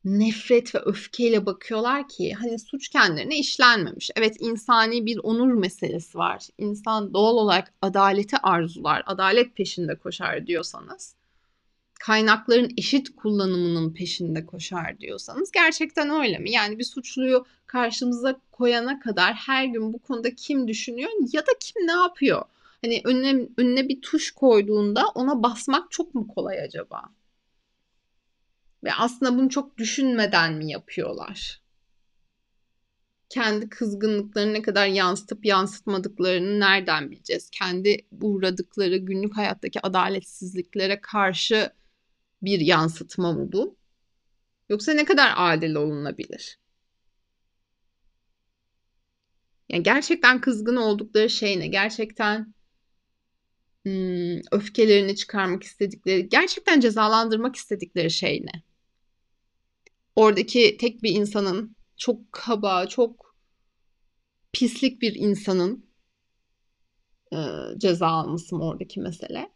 nefret 0.08 0.76
ve 0.76 0.80
öfkeyle 0.80 1.46
bakıyorlar 1.46 2.08
ki 2.08 2.34
hani 2.34 2.60
suç 2.60 2.90
kendilerine 2.90 3.38
işlenmemiş. 3.40 4.12
Evet 4.16 4.36
insani 4.40 5.06
bir 5.06 5.18
onur 5.18 5.54
meselesi 5.54 6.18
var. 6.18 6.48
İnsan 6.58 7.14
doğal 7.14 7.36
olarak 7.36 7.74
adaleti 7.82 8.38
arzular, 8.38 9.04
adalet 9.06 9.56
peşinde 9.56 9.96
koşar 9.96 10.48
diyorsanız, 10.48 11.16
kaynakların 12.00 12.74
eşit 12.78 13.16
kullanımının 13.16 13.94
peşinde 13.94 14.46
koşar 14.46 15.00
diyorsanız 15.00 15.52
gerçekten 15.52 16.10
öyle 16.10 16.38
mi? 16.38 16.52
Yani 16.52 16.80
bir 16.80 16.84
suçluyu 16.84 17.46
karşımıza 17.66 18.42
koyana 18.52 19.00
kadar 19.00 19.34
her 19.34 19.66
gün 19.66 19.94
bu 19.94 20.00
konuda 20.00 20.36
kim 20.36 20.68
düşünüyor 20.68 21.12
ya 21.34 21.42
da 21.42 21.52
kim 21.60 21.88
ne 21.88 21.92
yapıyor? 21.92 22.42
Hani 22.84 23.02
önüne, 23.04 23.48
önüne 23.58 23.90
bir 23.90 24.02
tuş 24.02 24.32
koyduğunda 24.32 25.08
ona 25.16 25.44
basmak 25.44 25.92
çok 25.92 26.16
mu 26.16 26.28
kolay 26.28 26.62
acaba? 26.62 27.02
Ve 28.88 28.94
aslında 28.94 29.38
bunu 29.38 29.50
çok 29.50 29.78
düşünmeden 29.78 30.54
mi 30.54 30.72
yapıyorlar? 30.72 31.62
Kendi 33.30 33.70
kızgınlıklarını 33.70 34.54
ne 34.54 34.62
kadar 34.62 34.88
yansıtıp 34.88 35.46
yansıtmadıklarını 35.46 36.60
nereden 36.60 37.12
bileceğiz? 37.12 37.50
Kendi 37.50 38.06
uğradıkları 38.22 38.98
günlük 38.98 39.38
hayattaki 39.38 39.80
adaletsizliklere 39.82 41.02
karşı 41.02 41.74
bir 42.42 42.60
yansıtma 42.60 43.34
mı 43.34 43.52
bu? 43.52 43.78
Yoksa 44.70 44.94
ne 44.94 45.06
kadar 45.06 45.34
adil 45.36 45.76
olunabilir? 45.76 46.60
Yani 49.70 49.84
gerçekten 49.84 50.42
kızgın 50.42 50.76
oldukları 50.76 51.30
şey 51.30 51.60
ne? 51.60 51.68
Gerçekten 51.68 52.54
hmm, 53.86 54.42
öfkelerini 54.52 55.16
çıkarmak 55.16 55.64
istedikleri, 55.64 56.30
gerçekten 56.30 56.80
cezalandırmak 56.80 57.56
istedikleri 57.56 58.12
şey 58.12 58.46
ne? 58.46 58.67
Oradaki 60.18 60.78
tek 60.78 61.04
bir 61.04 61.10
insanın 61.10 61.76
çok 61.98 62.32
kaba, 62.32 62.88
çok 62.88 63.36
pislik 64.54 65.02
bir 65.02 65.16
insanın 65.16 65.90
e, 67.34 67.38
ceza 67.78 68.08
alması 68.08 68.56
mı 68.56 68.68
oradaki 68.68 69.00
mesele? 69.00 69.52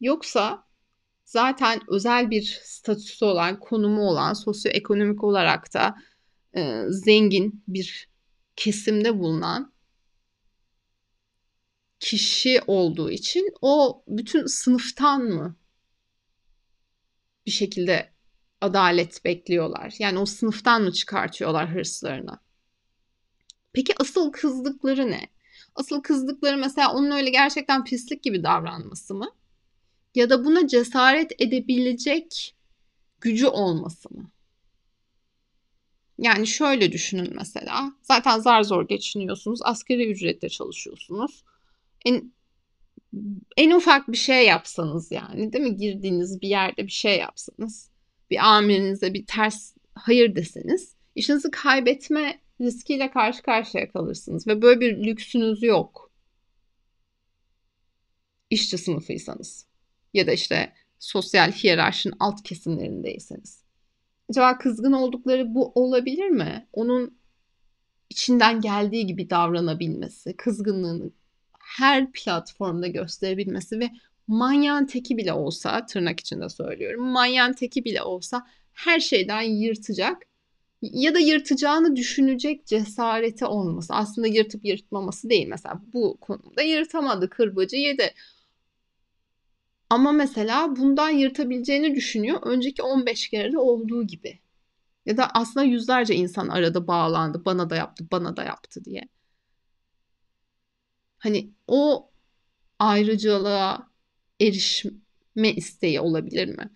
Yoksa 0.00 0.64
zaten 1.24 1.80
özel 1.88 2.30
bir 2.30 2.60
statüsü 2.62 3.24
olan, 3.24 3.60
konumu 3.60 4.02
olan, 4.02 4.32
sosyoekonomik 4.32 5.24
olarak 5.24 5.74
da 5.74 5.96
e, 6.56 6.82
zengin 6.88 7.64
bir 7.68 8.10
kesimde 8.56 9.18
bulunan 9.18 9.72
kişi 12.00 12.60
olduğu 12.66 13.10
için 13.10 13.54
o 13.62 14.02
bütün 14.08 14.46
sınıftan 14.46 15.22
mı 15.22 15.56
bir 17.46 17.50
şekilde 17.50 18.17
adalet 18.60 19.24
bekliyorlar? 19.24 19.94
Yani 19.98 20.18
o 20.18 20.26
sınıftan 20.26 20.82
mı 20.82 20.92
çıkartıyorlar 20.92 21.74
hırslarını? 21.74 22.38
Peki 23.72 23.94
asıl 24.00 24.32
kızdıkları 24.32 25.10
ne? 25.10 25.28
Asıl 25.74 26.02
kızdıkları 26.02 26.56
mesela 26.56 26.92
onun 26.92 27.10
öyle 27.10 27.30
gerçekten 27.30 27.84
pislik 27.84 28.22
gibi 28.22 28.42
davranması 28.42 29.14
mı? 29.14 29.30
Ya 30.14 30.30
da 30.30 30.44
buna 30.44 30.68
cesaret 30.68 31.32
edebilecek 31.42 32.54
gücü 33.20 33.46
olması 33.46 34.14
mı? 34.14 34.30
Yani 36.18 36.46
şöyle 36.46 36.92
düşünün 36.92 37.32
mesela. 37.34 37.92
Zaten 38.02 38.38
zar 38.38 38.62
zor 38.62 38.88
geçiniyorsunuz. 38.88 39.60
Askeri 39.62 40.10
ücretle 40.10 40.48
çalışıyorsunuz. 40.48 41.44
En, 42.04 42.32
en 43.56 43.70
ufak 43.70 44.08
bir 44.08 44.16
şey 44.16 44.46
yapsanız 44.46 45.12
yani 45.12 45.52
değil 45.52 45.64
mi? 45.64 45.76
Girdiğiniz 45.76 46.42
bir 46.42 46.48
yerde 46.48 46.86
bir 46.86 46.92
şey 46.92 47.18
yapsanız. 47.18 47.90
Bir 48.30 48.56
amirinize 48.56 49.14
bir 49.14 49.26
ters 49.26 49.72
hayır 49.94 50.36
deseniz. 50.36 50.94
işinizi 51.14 51.50
kaybetme 51.50 52.40
riskiyle 52.60 53.10
karşı 53.10 53.42
karşıya 53.42 53.92
kalırsınız. 53.92 54.46
Ve 54.46 54.62
böyle 54.62 54.80
bir 54.80 55.04
lüksünüz 55.04 55.62
yok. 55.62 56.10
İşçi 58.50 58.78
sınıfıysanız. 58.78 59.66
Ya 60.14 60.26
da 60.26 60.32
işte 60.32 60.72
sosyal 60.98 61.52
hiyerarşinin 61.52 62.14
alt 62.20 62.42
kesimlerindeyseniz. 62.42 63.64
Acaba 64.30 64.58
kızgın 64.58 64.92
oldukları 64.92 65.54
bu 65.54 65.72
olabilir 65.74 66.28
mi? 66.28 66.68
Onun 66.72 67.18
içinden 68.10 68.60
geldiği 68.60 69.06
gibi 69.06 69.30
davranabilmesi, 69.30 70.36
kızgınlığını 70.36 71.10
her 71.58 72.12
platformda 72.12 72.86
gösterebilmesi 72.86 73.80
ve 73.80 73.90
manyan 74.28 74.86
teki 74.86 75.16
bile 75.16 75.32
olsa, 75.32 75.86
tırnak 75.86 76.20
içinde 76.20 76.48
söylüyorum, 76.48 77.04
manyan 77.08 77.52
teki 77.52 77.84
bile 77.84 78.02
olsa 78.02 78.46
her 78.72 79.00
şeyden 79.00 79.42
yırtacak 79.42 80.22
ya 80.82 81.14
da 81.14 81.18
yırtacağını 81.18 81.96
düşünecek 81.96 82.66
cesareti 82.66 83.46
olması. 83.46 83.94
Aslında 83.94 84.26
yırtıp 84.28 84.64
yırtmaması 84.64 85.30
değil. 85.30 85.46
Mesela 85.48 85.82
bu 85.92 86.18
konumda 86.20 86.62
yırtamadı, 86.62 87.30
kırbacı 87.30 87.76
yedi. 87.76 88.14
Ama 89.90 90.12
mesela 90.12 90.76
bundan 90.76 91.10
yırtabileceğini 91.10 91.94
düşünüyor. 91.94 92.38
Önceki 92.42 92.82
15 92.82 93.28
kere 93.28 93.52
de 93.52 93.58
olduğu 93.58 94.06
gibi. 94.06 94.40
Ya 95.06 95.16
da 95.16 95.30
aslında 95.34 95.66
yüzlerce 95.66 96.14
insan 96.14 96.48
arada 96.48 96.86
bağlandı. 96.86 97.44
Bana 97.44 97.70
da 97.70 97.76
yaptı, 97.76 98.08
bana 98.12 98.36
da 98.36 98.44
yaptı 98.44 98.84
diye. 98.84 99.08
Hani 101.18 101.50
o 101.66 102.10
ayrıcalığa 102.78 103.90
erişme 104.40 105.52
isteği 105.56 106.00
olabilir 106.00 106.48
mi? 106.58 106.70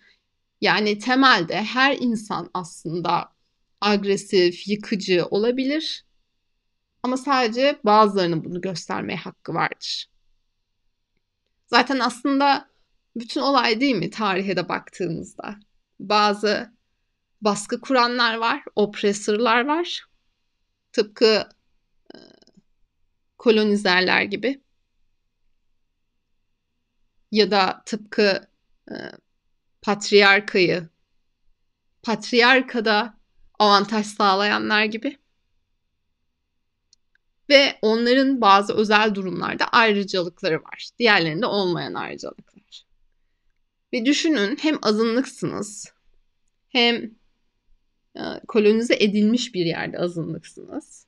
Yani 0.61 0.99
temelde 0.99 1.63
her 1.63 1.97
insan 2.01 2.51
aslında 2.55 3.33
agresif, 3.81 4.69
yıkıcı 4.69 5.27
olabilir. 5.31 6.05
Ama 7.03 7.17
sadece 7.17 7.79
bazılarının 7.85 8.45
bunu 8.45 8.61
göstermeye 8.61 9.17
hakkı 9.17 9.55
vardır. 9.55 10.11
Zaten 11.67 11.99
aslında 11.99 12.69
bütün 13.17 13.41
olay 13.41 13.81
değil 13.81 13.95
mi 13.95 14.11
tarihe 14.11 14.57
de 14.57 14.69
baktığımızda? 14.69 15.57
Bazı 16.01 16.73
baskı 17.41 17.81
kuranlar 17.81 18.35
var, 18.35 18.63
opresörler 18.77 19.65
var. 19.67 20.05
Tıpkı 20.93 21.49
e, 22.15 22.19
kolonizerler 23.39 24.23
gibi. 24.23 24.62
Ya 27.33 27.51
da 27.51 27.83
tıpkı 27.87 28.49
e, 28.91 28.95
patriarkayı 29.83 30.89
patriarkada 32.03 33.15
avantaj 33.59 34.07
sağlayanlar 34.07 34.85
gibi. 34.85 35.19
Ve 37.49 37.79
onların 37.83 38.41
bazı 38.41 38.75
özel 38.75 39.15
durumlarda 39.15 39.65
ayrıcalıkları 39.65 40.63
var. 40.63 40.89
Diğerlerinde 40.99 41.47
olmayan 41.47 41.95
ayrıcalıklar. 41.95 42.53
Ve 43.93 44.05
düşünün 44.05 44.57
hem 44.57 44.79
azınlıksınız 44.83 45.93
hem 46.69 47.15
e, 48.17 48.23
kolonize 48.49 48.95
edilmiş 48.95 49.55
bir 49.55 49.67
yerde 49.67 49.99
azınlıksınız. 49.99 51.07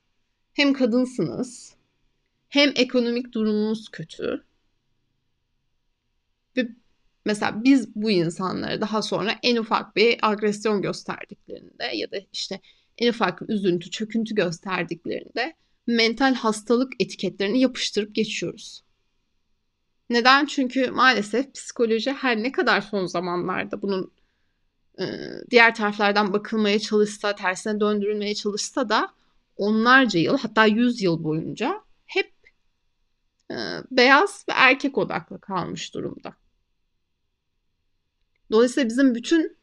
Hem 0.53 0.73
kadınsınız. 0.73 1.75
Hem 2.49 2.73
ekonomik 2.75 3.31
durumunuz 3.31 3.89
kötü. 3.89 4.45
Ve 6.57 6.67
mesela 7.25 7.63
biz 7.63 7.95
bu 7.95 8.11
insanlara 8.11 8.81
daha 8.81 9.01
sonra 9.01 9.35
en 9.43 9.55
ufak 9.55 9.95
bir 9.95 10.17
agresyon 10.21 10.81
gösterdiklerinde 10.81 11.83
ya 11.93 12.11
da 12.11 12.17
işte 12.33 12.61
en 12.97 13.09
ufak 13.09 13.41
bir 13.41 13.53
üzüntü, 13.53 13.91
çöküntü 13.91 14.35
gösterdiklerinde 14.35 15.55
mental 15.87 16.35
hastalık 16.35 16.93
etiketlerini 16.99 17.59
yapıştırıp 17.59 18.15
geçiyoruz. 18.15 18.83
Neden? 20.09 20.45
Çünkü 20.45 20.91
maalesef 20.91 21.53
psikoloji 21.53 22.11
her 22.11 22.43
ne 22.43 22.51
kadar 22.51 22.81
son 22.81 23.05
zamanlarda 23.05 23.81
bunun 23.81 24.11
e, 24.99 25.05
diğer 25.51 25.75
taraflardan 25.75 26.33
bakılmaya 26.33 26.79
çalışsa, 26.79 27.35
tersine 27.35 27.79
döndürülmeye 27.79 28.35
çalışsa 28.35 28.89
da 28.89 29.13
onlarca 29.57 30.19
yıl 30.19 30.37
hatta 30.37 30.65
yüz 30.65 31.01
yıl 31.01 31.23
boyunca 31.23 31.81
hep 32.05 32.33
e, 33.51 33.55
beyaz 33.91 34.45
ve 34.49 34.53
erkek 34.55 34.97
odaklı 34.97 35.41
kalmış 35.41 35.93
durumda. 35.93 36.33
Dolayısıyla 38.51 38.89
bizim 38.89 39.15
bütün 39.15 39.57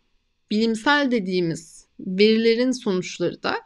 bilimsel 0.51 1.11
dediğimiz 1.11 1.87
verilerin 2.01 2.71
sonuçları 2.71 3.43
da 3.43 3.57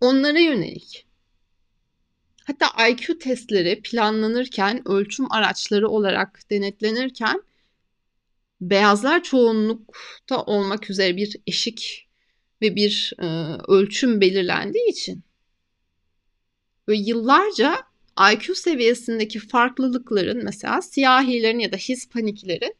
onlara 0.00 0.38
yönelik. 0.38 1.06
Hatta 2.44 2.88
IQ 2.88 3.18
testleri 3.18 3.82
planlanırken, 3.82 4.88
ölçüm 4.88 5.32
araçları 5.32 5.88
olarak 5.88 6.50
denetlenirken 6.50 7.42
beyazlar 8.60 9.22
çoğunlukta 9.22 10.42
olmak 10.42 10.90
üzere 10.90 11.16
bir 11.16 11.36
eşik 11.46 12.08
ve 12.62 12.76
bir 12.76 13.12
e, 13.18 13.26
ölçüm 13.68 14.20
belirlendiği 14.20 14.90
için 14.90 15.22
ve 16.88 16.96
yıllarca 16.96 17.78
IQ 18.32 18.54
seviyesindeki 18.54 19.38
farklılıkların 19.38 20.44
mesela 20.44 20.82
siyahilerin 20.82 21.58
ya 21.58 21.72
da 21.72 21.76
Hispaniklerin 21.76 22.74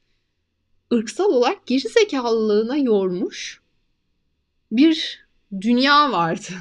ırksal 0.93 1.25
olarak 1.25 1.67
geri 1.67 1.89
zekalılığına 1.89 2.77
yormuş 2.77 3.61
bir 4.73 5.27
dünya 5.61 6.13
vardı. 6.13 6.53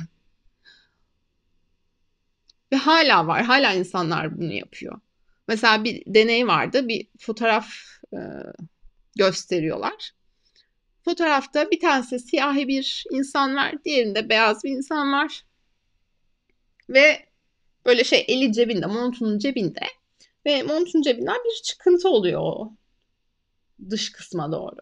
Ve 2.72 2.76
hala 2.76 3.28
var. 3.28 3.44
Hala 3.44 3.74
insanlar 3.74 4.38
bunu 4.38 4.54
yapıyor. 4.54 5.00
Mesela 5.48 5.84
bir 5.84 6.04
deney 6.08 6.48
vardı. 6.48 6.88
Bir 6.88 7.08
fotoğraf 7.20 7.70
e, 8.14 8.20
gösteriyorlar. 9.16 10.12
Fotoğrafta 11.06 11.72
bir 11.72 11.80
tanesi 11.80 12.20
siyahi 12.20 12.68
bir 12.68 13.06
insan 13.12 13.56
var. 13.56 13.76
Diğerinde 13.86 14.30
beyaz 14.30 14.64
bir 14.64 14.70
insan 14.70 15.14
var. 15.14 15.44
Ve 16.90 17.26
böyle 17.86 18.04
şey 18.04 18.26
eli 18.28 18.54
cebinde, 18.54 18.86
montunun 18.86 19.40
cebinde. 19.40 19.88
Ve 20.46 20.64
montun 20.64 21.02
cebinden 21.02 21.38
bir 21.46 21.64
çıkıntı 21.64 22.10
oluyor 22.10 22.42
o 22.42 22.74
dış 23.90 24.12
kısma 24.12 24.52
doğru. 24.52 24.80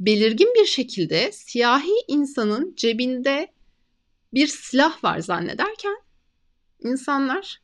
Belirgin 0.00 0.54
bir 0.54 0.66
şekilde 0.66 1.32
siyahi 1.32 1.94
insanın 2.08 2.74
cebinde 2.74 3.52
bir 4.34 4.46
silah 4.46 5.04
var 5.04 5.18
zannederken 5.18 5.96
insanlar 6.80 7.62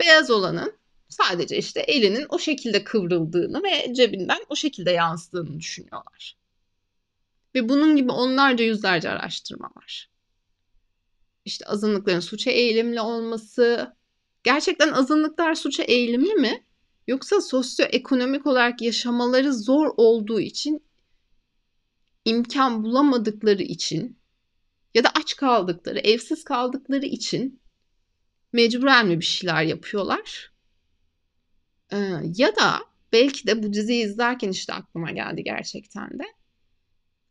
beyaz 0.00 0.30
olanın 0.30 0.78
sadece 1.08 1.58
işte 1.58 1.80
elinin 1.80 2.26
o 2.28 2.38
şekilde 2.38 2.84
kıvrıldığını 2.84 3.62
ve 3.62 3.94
cebinden 3.94 4.40
o 4.48 4.56
şekilde 4.56 4.90
yansıdığını 4.90 5.60
düşünüyorlar. 5.60 6.36
Ve 7.54 7.68
bunun 7.68 7.96
gibi 7.96 8.12
onlarca 8.12 8.64
yüzlerce 8.64 9.10
araştırma 9.10 9.70
var. 9.76 10.10
İşte 11.44 11.66
azınlıkların 11.66 12.20
suça 12.20 12.50
eğilimli 12.50 13.00
olması, 13.00 13.96
gerçekten 14.44 14.92
azınlıklar 14.92 15.54
suça 15.54 15.82
eğilimli 15.82 16.34
mi? 16.34 16.64
Yoksa 17.06 17.40
sosyoekonomik 17.40 18.46
olarak 18.46 18.82
yaşamaları 18.82 19.54
zor 19.54 19.94
olduğu 19.96 20.40
için 20.40 20.84
imkan 22.24 22.84
bulamadıkları 22.84 23.62
için 23.62 24.18
ya 24.94 25.04
da 25.04 25.08
aç 25.14 25.36
kaldıkları, 25.36 25.98
evsiz 25.98 26.44
kaldıkları 26.44 27.06
için 27.06 27.60
mecburen 28.52 29.06
mi 29.06 29.20
bir 29.20 29.24
şeyler 29.24 29.62
yapıyorlar? 29.62 30.52
Ee, 31.92 32.20
ya 32.36 32.56
da 32.56 32.80
belki 33.12 33.46
de 33.46 33.62
bu 33.62 33.72
diziyi 33.72 34.04
izlerken 34.04 34.48
işte 34.48 34.72
aklıma 34.72 35.10
geldi 35.10 35.44
gerçekten 35.44 36.18
de. 36.18 36.24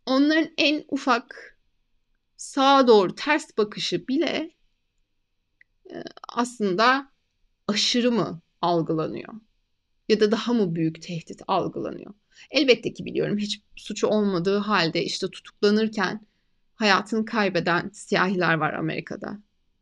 Onların 0.06 0.50
en 0.58 0.84
ufak 0.88 1.58
sağa 2.38 2.88
doğru 2.88 3.16
ters 3.16 3.58
bakışı 3.58 4.08
bile 4.08 4.52
e, 5.92 6.04
aslında 6.30 7.12
aşırı 7.68 8.12
mı 8.12 8.42
algılanıyor? 8.62 9.34
Ya 10.14 10.20
da 10.20 10.32
daha 10.32 10.54
mı 10.54 10.76
büyük 10.76 11.02
tehdit 11.02 11.42
algılanıyor? 11.48 12.14
Elbette 12.52 12.94
ki 12.94 13.06
biliyorum 13.06 13.38
hiç 13.38 13.62
suçu 13.76 14.08
olmadığı 14.08 14.58
halde 14.58 15.04
işte 15.04 15.28
tutuklanırken 15.30 16.28
hayatını 16.76 17.26
kaybeden 17.26 17.90
siyahiler 17.94 18.54
var 18.54 18.74
Amerika'da. 18.74 19.40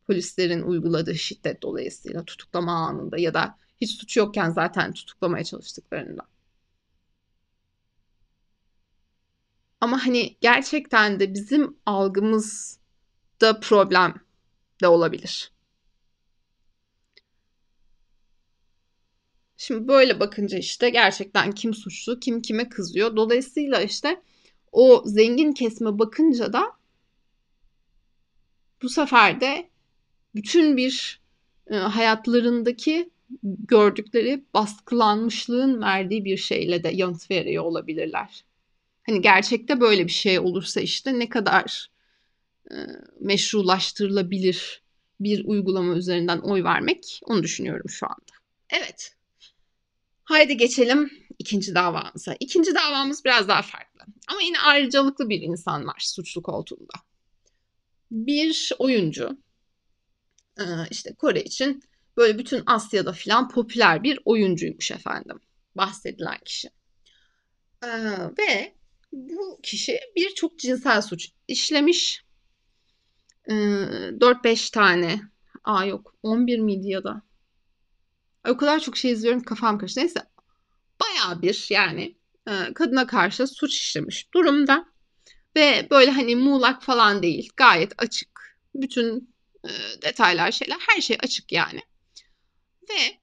Polislerin 0.08 0.62
uyguladığı 0.62 1.16
şiddet 1.16 1.62
dolayısıyla 1.62 2.26
tutuklama 2.26 2.74
anında 2.74 3.18
ya 3.18 3.34
da 3.34 3.58
hiç 3.82 3.92
suçu 3.92 4.20
yokken 4.20 4.50
zaten 4.50 4.94
tutuklamaya 4.94 5.44
çalıştıklarında. 5.44 6.22
Ama 9.82 10.06
hani 10.06 10.38
gerçekten 10.42 11.20
de 11.20 11.34
bizim 11.34 11.78
algımızda 11.86 13.60
problem 13.62 14.14
de 14.82 14.88
olabilir. 14.88 15.52
Şimdi 19.64 19.88
böyle 19.88 20.20
bakınca 20.20 20.58
işte 20.58 20.90
gerçekten 20.90 21.52
kim 21.52 21.74
suçlu, 21.74 22.20
kim 22.20 22.42
kime 22.42 22.70
kızıyor. 22.70 23.16
Dolayısıyla 23.16 23.82
işte 23.82 24.22
o 24.72 25.04
zengin 25.06 25.52
kesme 25.52 26.00
bakınca 26.00 26.54
da 26.54 26.64
bu 28.82 28.90
sefer 28.90 29.42
de 29.42 29.70
bütün 30.36 30.78
bir 30.78 31.22
e, 31.68 31.76
hayatlarındaki 31.76 33.10
gördükleri 33.44 34.46
baskılanmışlığın 34.54 35.82
verdiği 35.82 36.26
bir 36.26 36.38
şeyle 36.38 36.84
de 36.84 36.90
yanıt 36.90 37.32
veriyor 37.32 37.64
olabilirler. 37.64 38.46
Hani 39.04 39.22
gerçekte 39.22 39.82
böyle 39.82 40.06
bir 40.06 40.12
şey 40.12 40.40
olursa 40.40 40.82
işte 40.82 41.20
ne 41.20 41.30
kadar 41.30 41.92
e, 42.72 42.76
meşrulaştırılabilir 43.20 44.82
bir 45.20 45.46
uygulama 45.46 45.94
üzerinden 45.94 46.40
oy 46.40 46.64
vermek 46.64 47.22
onu 47.26 47.44
düşünüyorum 47.44 47.90
şu 47.90 48.06
anda. 48.06 48.34
Evet. 48.70 49.21
Haydi 50.32 50.58
geçelim 50.58 51.12
ikinci 51.40 51.76
davamıza. 51.76 52.36
İkinci 52.40 52.76
davamız 52.76 53.26
biraz 53.26 53.48
daha 53.48 53.62
farklı. 53.62 54.02
Ama 54.28 54.42
yine 54.42 54.60
ayrıcalıklı 54.60 55.30
bir 55.30 55.42
insan 55.42 55.88
var 55.88 56.00
suçlu 56.00 56.42
koltuğunda. 56.42 56.94
Bir 58.12 58.72
oyuncu 58.80 59.38
e, 60.60 60.64
işte 60.92 61.14
Kore 61.14 61.44
için 61.44 61.84
böyle 62.18 62.38
bütün 62.38 62.64
Asya'da 62.66 63.14
filan 63.14 63.50
popüler 63.50 64.04
bir 64.04 64.20
oyuncuymuş 64.26 64.92
efendim. 64.92 65.40
Bahsedilen 65.76 66.40
kişi. 66.46 66.70
Ee, 67.84 67.88
ve 68.38 68.76
bu 69.12 69.60
kişi 69.64 70.00
birçok 70.16 70.60
cinsel 70.60 71.02
suç 71.02 71.30
işlemiş. 71.48 72.26
Ee, 73.50 73.54
4-5 73.54 74.72
tane. 74.72 75.22
Aa 75.64 75.86
yok 75.86 76.16
11 76.24 76.60
miydi 76.60 76.88
ya 76.88 77.04
da? 77.04 77.22
O 78.48 78.58
kadar 78.58 78.80
çok 78.80 78.98
şey 78.98 79.12
izliyorum 79.12 79.44
kafam 79.44 79.78
karıştı. 79.78 80.00
Neyse 80.00 80.20
baya 81.02 81.42
bir 81.42 81.68
yani 81.70 82.16
e, 82.48 82.74
kadına 82.74 83.08
karşı 83.08 83.48
suç 83.48 83.74
işlemiş 83.76 84.34
durumda. 84.34 84.86
Ve 85.56 85.88
böyle 85.92 86.12
hani 86.12 86.36
muğlak 86.36 86.84
falan 86.84 87.24
değil. 87.24 87.50
Gayet 87.58 87.94
açık. 87.98 88.58
Bütün 88.76 89.36
e, 89.66 89.70
detaylar 90.02 90.52
şeyler 90.52 90.78
her 90.90 91.02
şey 91.02 91.18
açık 91.24 91.52
yani. 91.52 91.82
Ve 92.90 93.20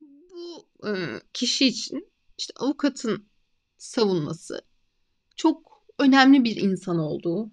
bu 0.00 0.68
e, 0.88 0.90
kişi 1.32 1.66
için 1.66 2.12
işte 2.38 2.52
avukatın 2.56 3.28
savunması 3.76 4.62
çok 5.36 5.84
önemli 5.98 6.44
bir 6.44 6.56
insan 6.56 6.98
olduğu, 6.98 7.52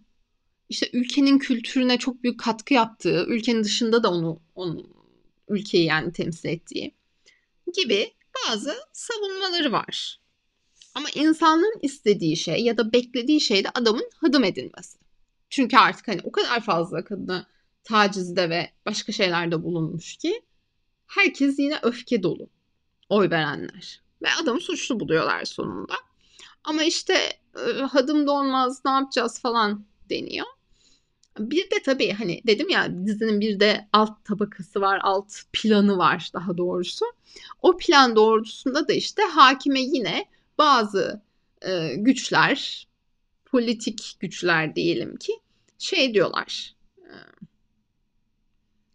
işte 0.70 0.90
ülkenin 0.94 1.40
kültürüne 1.40 1.98
çok 1.98 2.24
büyük 2.24 2.40
katkı 2.40 2.74
yaptığı, 2.74 3.26
ülkenin 3.28 3.64
dışında 3.64 4.04
da 4.04 4.12
onu, 4.12 4.42
onu 4.56 4.99
ülkeyi 5.50 5.86
yani 5.86 6.14
temsil 6.14 6.50
ettiği 6.50 6.96
gibi 7.74 8.14
bazı 8.48 8.76
savunmaları 8.94 9.72
var. 9.72 10.20
Ama 10.96 11.10
insanların 11.16 11.80
istediği 11.82 12.38
şey 12.38 12.64
ya 12.64 12.78
da 12.78 12.94
beklediği 12.94 13.42
şey 13.42 13.64
de 13.64 13.70
adamın 13.70 14.10
hadım 14.16 14.44
edilmesi. 14.44 15.00
Çünkü 15.50 15.78
artık 15.78 16.08
hani 16.08 16.22
o 16.24 16.32
kadar 16.32 16.62
fazla 16.62 17.04
kadına 17.04 17.48
tacizde 17.84 18.50
ve 18.50 18.72
başka 18.86 19.12
şeylerde 19.12 19.64
bulunmuş 19.64 20.18
ki 20.18 20.42
herkes 21.08 21.60
yine 21.60 21.80
öfke 21.84 22.24
dolu 22.24 22.50
oy 23.10 23.30
verenler. 23.30 24.02
Ve 24.22 24.28
adamı 24.42 24.62
suçlu 24.62 25.00
buluyorlar 25.00 25.46
sonunda. 25.46 25.94
Ama 26.64 26.84
işte 26.84 27.34
hadım 27.90 28.28
da 28.28 28.32
olmaz 28.32 28.82
ne 28.86 28.92
yapacağız 28.92 29.40
falan 29.40 29.86
deniyor. 30.10 30.48
Bir 31.40 31.72
de 31.72 31.82
tabii 31.86 32.12
hani 32.12 32.42
dedim 32.48 32.70
ya 32.70 33.06
dizinin 33.06 33.40
bir 33.40 33.60
de 33.60 33.88
alt 33.94 34.26
tabakası 34.26 34.82
var, 34.82 35.00
alt 35.04 35.34
planı 35.54 35.98
var 35.98 36.30
daha 36.34 36.58
doğrusu. 36.58 37.06
O 37.62 37.78
plan 37.78 38.16
doğrultusunda 38.16 38.88
da 38.88 38.94
işte 38.94 39.22
hakime 39.22 39.82
yine 39.82 40.26
bazı 40.58 41.22
e, 41.62 41.96
güçler, 41.96 42.88
politik 43.46 44.16
güçler 44.20 44.76
diyelim 44.76 45.16
ki 45.18 45.34
şey 45.78 46.14
diyorlar. 46.14 46.76
E, 46.98 47.14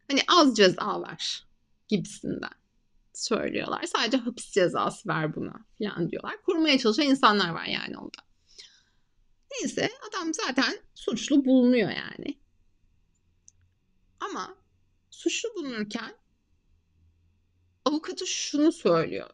hani 0.09 0.21
az 0.29 0.57
ceza 0.57 1.03
ver 1.03 1.47
gibisinden 1.89 2.55
söylüyorlar. 3.13 3.83
Sadece 3.83 4.17
hapis 4.17 4.53
cezası 4.53 5.09
ver 5.09 5.35
buna 5.35 5.55
falan 5.79 6.11
diyorlar. 6.11 6.43
Korumaya 6.43 6.79
çalışan 6.79 7.07
insanlar 7.07 7.51
var 7.51 7.65
yani 7.65 7.99
onda. 7.99 8.25
Neyse 9.53 9.91
adam 10.09 10.35
zaten 10.35 10.79
suçlu 10.95 11.45
bulunuyor 11.45 11.91
yani. 11.91 12.39
Ama 14.25 14.57
suçlu 15.11 15.55
bulunurken 15.55 16.17
avukatı 17.85 18.27
şunu 18.27 18.73
söylüyor. 18.73 19.31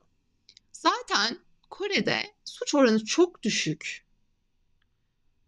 Zaten 0.72 1.38
Kore'de 1.70 2.34
suç 2.45 2.74
oranı 2.74 3.05
çok 3.05 3.43
düşük. 3.43 4.07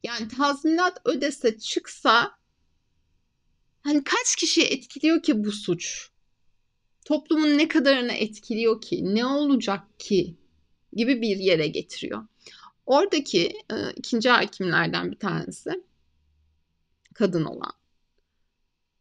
Yani 0.03 0.29
tazminat 0.29 0.99
ödese 1.05 1.59
çıksa 1.59 2.39
hani 3.83 4.05
kaç 4.05 4.37
kişiyi 4.37 4.67
etkiliyor 4.67 5.23
ki 5.23 5.45
bu 5.45 5.53
suç? 5.53 6.13
toplumun 7.05 7.59
ne 7.59 7.69
kadarını 7.69 8.13
etkiliyor 8.13 8.81
ki, 8.81 9.15
ne 9.15 9.27
olacak 9.27 10.01
ki 10.01 10.37
gibi 10.93 11.23
bir 11.23 11.37
yere 11.37 11.67
getiriyor. 11.67 12.27
Oradaki 12.87 13.47
e, 13.71 13.93
ikinci 13.97 14.31
hakimlerden 14.31 15.11
bir 15.11 15.19
tanesi 15.19 15.85
kadın 17.15 17.45
olan 17.45 17.73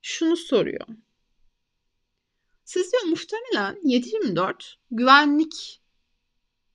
şunu 0.01 0.37
soruyor. 0.37 0.87
Siz 2.63 2.91
diyor 2.91 3.03
muhtemelen 3.03 3.75
7-24 3.75 4.73
güvenlik 4.91 5.81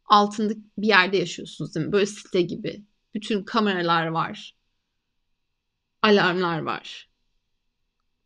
altında 0.04 0.54
bir 0.78 0.86
yerde 0.86 1.16
yaşıyorsunuz 1.16 1.74
değil 1.74 1.86
mi? 1.86 1.92
Böyle 1.92 2.06
site 2.06 2.42
gibi. 2.42 2.84
Bütün 3.14 3.44
kameralar 3.44 4.06
var. 4.06 4.56
Alarmlar 6.02 6.58
var. 6.58 7.10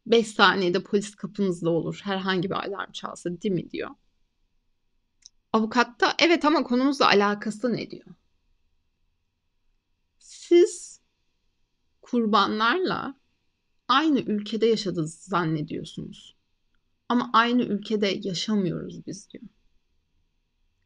5 0.07 0.27
saniyede 0.29 0.83
polis 0.83 1.15
kapınızda 1.15 1.71
olur. 1.71 2.01
Herhangi 2.05 2.51
bir 2.51 2.55
alarm 2.55 2.93
çalsa 2.93 3.31
değil 3.43 3.55
mi 3.55 3.71
diyor. 3.71 3.91
Avukat 5.53 6.01
da 6.01 6.15
evet 6.19 6.45
ama 6.45 6.63
konumuzla 6.63 7.07
alakası 7.07 7.73
ne 7.73 7.91
diyor? 7.91 8.07
Siz 10.19 11.01
kurbanlarla 12.03 13.20
aynı 13.91 14.21
ülkede 14.21 14.67
yaşadığınızı 14.67 15.31
zannediyorsunuz. 15.31 16.37
Ama 17.09 17.31
aynı 17.33 17.63
ülkede 17.63 18.19
yaşamıyoruz 18.23 19.07
biz 19.07 19.31
diyor. 19.31 19.45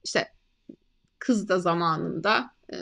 İşte 0.05 0.33
kız 1.19 1.49
da 1.49 1.59
zamanında 1.61 2.51
e, 2.73 2.77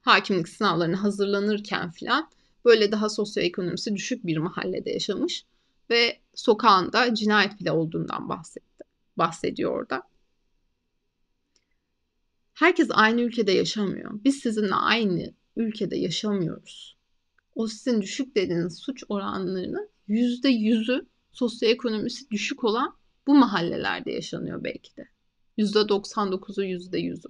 hakimlik 0.00 0.48
sınavlarına 0.48 1.02
hazırlanırken 1.02 1.90
filan 1.90 2.30
böyle 2.64 2.92
daha 2.92 3.08
sosyoekonomisi 3.08 3.94
düşük 3.94 4.26
bir 4.26 4.36
mahallede 4.36 4.90
yaşamış 4.90 5.44
ve 5.90 6.20
sokağında 6.34 7.14
cinayet 7.14 7.60
bile 7.60 7.72
olduğundan 7.72 8.28
bahsetti. 8.28 8.84
Bahsediyor 9.18 9.72
orada. 9.72 10.02
Herkes 12.54 12.88
aynı 12.90 13.20
ülkede 13.20 13.52
yaşamıyor. 13.52 14.10
Biz 14.24 14.36
sizinle 14.36 14.74
aynı 14.74 15.34
ülkede 15.56 15.96
yaşamıyoruz. 15.96 16.97
O 17.58 17.66
sizin 17.66 18.02
düşük 18.02 18.34
dediğiniz 18.36 18.78
suç 18.78 19.04
oranlarının 19.08 19.90
yüzde 20.08 20.48
yüzü 20.48 21.06
sosyoekonomisi 21.32 22.30
düşük 22.30 22.64
olan 22.64 22.96
bu 23.26 23.34
mahallelerde 23.34 24.12
yaşanıyor 24.12 24.64
belki 24.64 24.96
de. 24.96 25.08
Yüzde 25.56 25.78
99'u 25.78 26.64
yüzde 26.64 26.98
yüzü. 26.98 27.28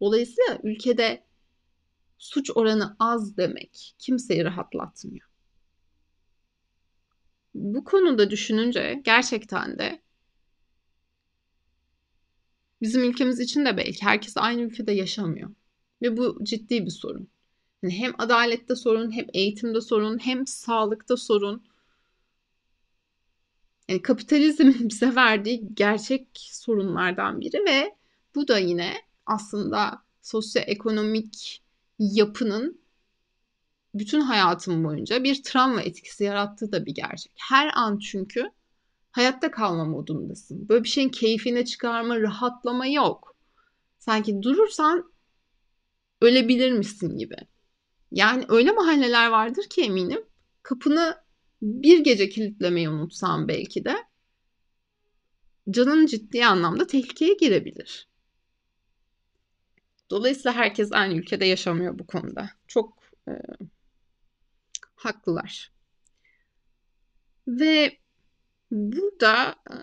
Dolayısıyla 0.00 0.58
ülkede 0.62 1.24
suç 2.18 2.50
oranı 2.54 2.96
az 2.98 3.36
demek 3.36 3.94
kimseyi 3.98 4.44
rahatlatmıyor. 4.44 5.28
Bu 7.54 7.84
konuda 7.84 8.30
düşününce 8.30 9.00
gerçekten 9.04 9.78
de 9.78 10.02
bizim 12.80 13.04
ülkemiz 13.04 13.40
için 13.40 13.64
de 13.64 13.76
belki 13.76 14.04
herkes 14.04 14.36
aynı 14.36 14.60
ülkede 14.60 14.92
yaşamıyor. 14.92 15.50
Ve 16.02 16.16
bu 16.16 16.44
ciddi 16.44 16.86
bir 16.86 16.90
sorun. 16.90 17.35
Yani 17.86 17.98
hem 17.98 18.12
adalette 18.18 18.76
sorun, 18.76 19.10
hem 19.12 19.26
eğitimde 19.34 19.80
sorun, 19.80 20.18
hem 20.18 20.46
sağlıkta 20.46 21.16
sorun. 21.16 21.62
Yani 23.88 24.02
kapitalizmin 24.02 24.76
bize 24.88 25.14
verdiği 25.14 25.74
gerçek 25.74 26.28
sorunlardan 26.34 27.40
biri 27.40 27.64
ve 27.68 27.94
bu 28.34 28.48
da 28.48 28.58
yine 28.58 28.94
aslında 29.26 30.02
sosyoekonomik 30.22 31.62
yapının 31.98 32.80
bütün 33.94 34.20
hayatım 34.20 34.84
boyunca 34.84 35.24
bir 35.24 35.42
travma 35.42 35.82
etkisi 35.82 36.24
yarattığı 36.24 36.72
da 36.72 36.86
bir 36.86 36.94
gerçek. 36.94 37.32
Her 37.36 37.70
an 37.74 37.98
çünkü 37.98 38.50
hayatta 39.10 39.50
kalma 39.50 39.84
modundasın. 39.84 40.68
Böyle 40.68 40.84
bir 40.84 40.88
şeyin 40.88 41.08
keyfine 41.08 41.64
çıkarma, 41.64 42.20
rahatlama 42.20 42.86
yok. 42.86 43.36
Sanki 43.98 44.42
durursan 44.42 45.10
ölebilir 46.20 46.72
misin 46.72 47.18
gibi. 47.18 47.36
Yani 48.10 48.44
öyle 48.48 48.72
mahalleler 48.72 49.30
vardır 49.30 49.68
ki 49.70 49.82
eminim 49.82 50.24
kapını 50.62 51.16
bir 51.62 52.04
gece 52.04 52.28
kilitlemeyi 52.28 52.88
unutsan 52.88 53.48
belki 53.48 53.84
de 53.84 53.96
canın 55.70 56.06
ciddi 56.06 56.46
anlamda 56.46 56.86
tehlikeye 56.86 57.34
girebilir. 57.34 58.08
Dolayısıyla 60.10 60.52
herkes 60.52 60.92
aynı 60.92 61.14
ülkede 61.14 61.44
yaşamıyor 61.44 61.98
bu 61.98 62.06
konuda. 62.06 62.50
Çok 62.66 62.98
e, 63.28 63.32
haklılar. 64.94 65.72
Ve 67.48 67.98
burada 68.70 69.54
e, 69.70 69.76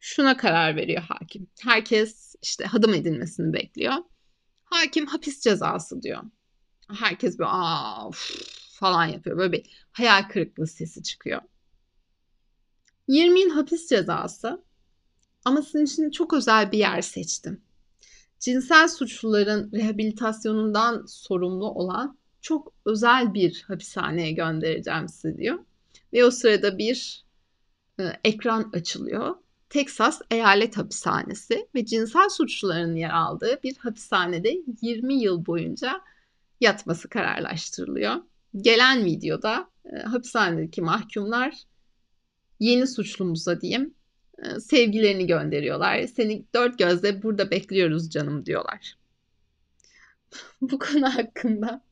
şuna 0.00 0.36
karar 0.36 0.76
veriyor 0.76 1.02
hakim. 1.02 1.46
Herkes 1.60 2.34
işte 2.42 2.64
hadım 2.64 2.94
edilmesini 2.94 3.52
bekliyor. 3.52 3.94
Hakim 4.70 5.06
hapis 5.06 5.40
cezası 5.40 6.02
diyor. 6.02 6.22
Herkes 6.88 7.38
bir 7.38 7.44
aa 7.48 8.10
falan 8.70 9.06
yapıyor. 9.06 9.38
Böyle 9.38 9.52
bir 9.52 9.86
hayal 9.92 10.28
kırıklığı 10.28 10.66
sesi 10.66 11.02
çıkıyor. 11.02 11.42
20 13.08 13.40
yıl 13.40 13.50
hapis 13.50 13.88
cezası 13.88 14.64
ama 15.44 15.62
sizin 15.62 15.84
için 15.84 16.10
çok 16.10 16.32
özel 16.32 16.72
bir 16.72 16.78
yer 16.78 17.02
seçtim. 17.02 17.60
Cinsel 18.40 18.88
suçluların 18.88 19.72
rehabilitasyonundan 19.72 21.06
sorumlu 21.06 21.70
olan 21.70 22.18
çok 22.40 22.72
özel 22.84 23.34
bir 23.34 23.64
hapishaneye 23.68 24.32
göndereceğim 24.32 25.08
sizi 25.08 25.38
diyor. 25.38 25.58
Ve 26.12 26.24
o 26.24 26.30
sırada 26.30 26.78
bir 26.78 27.24
e, 28.00 28.02
ekran 28.24 28.70
açılıyor. 28.74 29.36
Texas 29.70 30.20
Eyalet 30.30 30.76
Hapishanesi 30.76 31.68
ve 31.74 31.86
cinsel 31.86 32.28
suçluların 32.28 32.96
yer 32.96 33.10
aldığı 33.10 33.62
bir 33.62 33.76
hapishanede 33.76 34.56
20 34.82 35.14
yıl 35.14 35.46
boyunca 35.46 36.00
yatması 36.60 37.08
kararlaştırılıyor. 37.08 38.14
Gelen 38.56 39.04
videoda 39.04 39.70
e, 39.84 39.98
hapishanedeki 39.98 40.82
mahkumlar 40.82 41.54
yeni 42.60 42.86
suçlumuza 42.86 43.60
diyeyim 43.60 43.94
e, 44.38 44.60
sevgilerini 44.60 45.26
gönderiyorlar. 45.26 46.06
Seni 46.06 46.44
dört 46.54 46.78
gözle 46.78 47.22
burada 47.22 47.50
bekliyoruz 47.50 48.10
canım 48.10 48.46
diyorlar. 48.46 48.96
Bu 50.60 50.78
konu 50.78 51.14
hakkında 51.14 51.82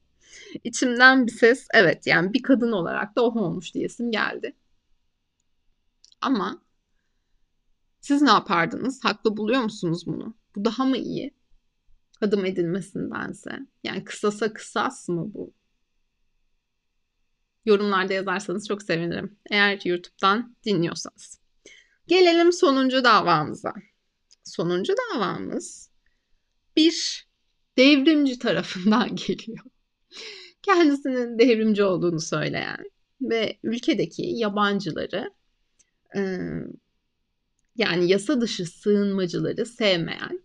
içimden 0.64 1.26
bir 1.26 1.32
ses 1.32 1.66
evet 1.74 2.06
yani 2.06 2.32
bir 2.32 2.42
kadın 2.42 2.72
olarak 2.72 3.16
da 3.16 3.22
oh 3.24 3.36
olmuş 3.36 3.74
diyesim 3.74 4.10
geldi. 4.10 4.54
Ama 6.20 6.63
siz 8.04 8.22
ne 8.22 8.30
yapardınız? 8.30 9.04
Haklı 9.04 9.36
buluyor 9.36 9.62
musunuz 9.62 10.06
bunu? 10.06 10.36
Bu 10.56 10.64
daha 10.64 10.84
mı 10.84 10.96
iyi? 10.96 11.34
Adım 12.20 12.44
edilmesindense. 12.44 13.50
Yani 13.84 14.04
kısasa 14.04 14.52
kısas 14.52 15.08
mı 15.08 15.34
bu? 15.34 15.54
Yorumlarda 17.64 18.12
yazarsanız 18.12 18.68
çok 18.68 18.82
sevinirim. 18.82 19.38
Eğer 19.50 19.80
YouTube'dan 19.84 20.56
dinliyorsanız. 20.64 21.40
Gelelim 22.06 22.52
sonuncu 22.52 23.04
davamıza. 23.04 23.74
Sonuncu 24.44 24.94
davamız 24.96 25.90
bir 26.76 27.28
devrimci 27.76 28.38
tarafından 28.38 29.16
geliyor. 29.26 29.64
Kendisinin 30.62 31.38
devrimci 31.38 31.84
olduğunu 31.84 32.20
söyleyen 32.20 32.90
ve 33.20 33.58
ülkedeki 33.62 34.22
yabancıları 34.22 35.30
yani 37.76 38.10
yasa 38.10 38.40
dışı 38.40 38.66
sığınmacıları 38.66 39.66
sevmeyen. 39.66 40.42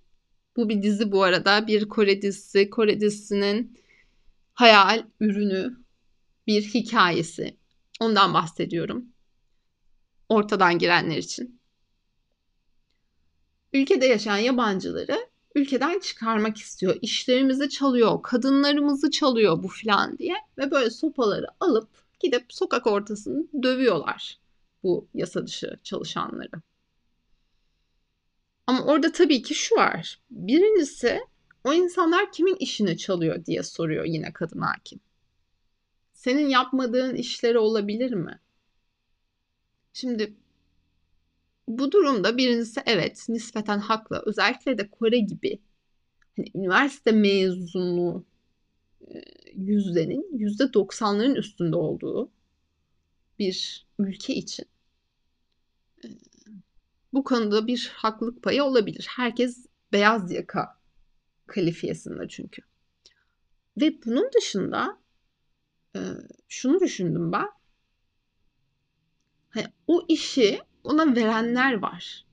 Bu 0.57 0.69
bir 0.69 0.81
dizi 0.81 1.11
bu 1.11 1.23
arada 1.23 1.67
bir 1.67 1.89
Kore 1.89 2.21
dizisi. 2.21 2.69
Kore 2.69 2.99
dizisinin 2.99 3.79
hayal 4.53 5.03
ürünü 5.19 5.77
bir 6.47 6.61
hikayesi. 6.61 7.57
Ondan 7.99 8.33
bahsediyorum. 8.33 9.05
Ortadan 10.29 10.79
girenler 10.79 11.17
için. 11.17 11.59
Ülkede 13.73 14.05
yaşayan 14.05 14.37
yabancıları 14.37 15.29
ülkeden 15.55 15.99
çıkarmak 15.99 16.57
istiyor. 16.57 16.95
İşlerimizi 17.01 17.69
çalıyor, 17.69 18.21
kadınlarımızı 18.23 19.11
çalıyor 19.11 19.63
bu 19.63 19.67
filan 19.67 20.17
diye 20.17 20.35
ve 20.57 20.71
böyle 20.71 20.89
sopaları 20.89 21.47
alıp 21.59 21.89
gidip 22.19 22.45
sokak 22.49 22.87
ortasını 22.87 23.47
dövüyorlar 23.63 24.39
bu 24.83 25.07
yasa 25.13 25.47
dışı 25.47 25.79
çalışanları. 25.83 26.61
Ama 28.69 28.83
orada 28.85 29.11
tabii 29.11 29.41
ki 29.41 29.55
şu 29.55 29.75
var. 29.75 30.19
Birincisi 30.31 31.19
o 31.63 31.73
insanlar 31.73 32.31
kimin 32.31 32.55
işini 32.55 32.97
çalıyor 32.97 33.45
diye 33.45 33.63
soruyor 33.63 34.05
yine 34.05 34.33
kadın 34.33 34.61
hakim. 34.61 34.99
Senin 36.13 36.47
yapmadığın 36.47 37.15
işleri 37.15 37.57
olabilir 37.57 38.11
mi? 38.11 38.39
Şimdi 39.93 40.33
bu 41.67 41.91
durumda 41.91 42.37
birincisi 42.37 42.81
evet 42.85 43.25
nispeten 43.29 43.79
haklı. 43.79 44.23
Özellikle 44.25 44.77
de 44.77 44.89
Kore 44.89 45.19
gibi 45.19 45.59
hani 46.37 46.47
üniversite 46.55 47.11
mezunu 47.11 48.25
e, 49.07 49.21
yüzdenin 49.55 50.37
yüzde 50.37 50.73
doksanların 50.73 51.35
üstünde 51.35 51.75
olduğu 51.75 52.29
bir 53.39 53.87
ülke 53.99 54.35
için 54.35 54.65
bu 57.13 57.23
konuda 57.23 57.67
bir 57.67 57.91
haklılık 57.95 58.43
payı 58.43 58.63
olabilir. 58.63 59.07
Herkes 59.15 59.65
beyaz 59.91 60.31
yaka 60.31 60.79
kalifiyesinde 61.47 62.27
çünkü. 62.29 62.61
Ve 63.81 64.03
bunun 64.05 64.29
dışında 64.37 64.97
e, 65.95 65.99
şunu 66.47 66.79
düşündüm 66.79 67.31
ben. 67.31 67.49
Hani 69.49 69.65
o 69.87 70.05
işi 70.07 70.61
ona 70.83 71.15
verenler 71.15 71.73
var. 71.73 72.25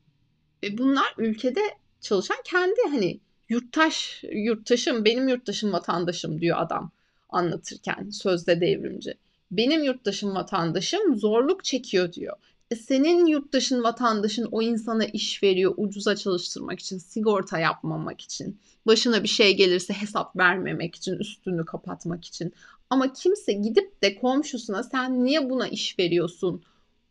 Ve 0.62 0.78
bunlar 0.78 1.14
ülkede 1.18 1.60
çalışan 2.00 2.36
kendi 2.44 2.80
hani 2.90 3.20
yurttaş, 3.48 4.24
yurttaşım, 4.32 5.04
benim 5.04 5.28
yurttaşım, 5.28 5.72
vatandaşım 5.72 6.40
diyor 6.40 6.56
adam 6.60 6.90
anlatırken 7.28 8.10
sözde 8.10 8.60
devrimci. 8.60 9.14
Benim 9.50 9.84
yurttaşım, 9.84 10.34
vatandaşım 10.34 11.18
zorluk 11.18 11.64
çekiyor 11.64 12.12
diyor. 12.12 12.36
Senin 12.74 13.26
yurttaşın, 13.26 13.82
vatandaşın 13.82 14.48
o 14.52 14.62
insana 14.62 15.04
iş 15.04 15.42
veriyor 15.42 15.74
ucuza 15.76 16.16
çalıştırmak 16.16 16.80
için, 16.80 16.98
sigorta 16.98 17.58
yapmamak 17.58 18.20
için, 18.20 18.60
başına 18.86 19.22
bir 19.22 19.28
şey 19.28 19.56
gelirse 19.56 19.94
hesap 19.94 20.36
vermemek 20.36 20.94
için, 20.94 21.12
üstünü 21.12 21.64
kapatmak 21.64 22.24
için. 22.24 22.52
Ama 22.90 23.12
kimse 23.12 23.52
gidip 23.52 24.02
de 24.02 24.16
komşusuna 24.16 24.82
sen 24.82 25.24
niye 25.24 25.50
buna 25.50 25.68
iş 25.68 25.98
veriyorsun 25.98 26.62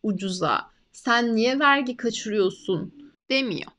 ucuza, 0.03 0.71
sen 0.91 1.35
niye 1.35 1.59
vergi 1.59 1.97
kaçırıyorsun 1.97 3.13
demiyor. 3.29 3.71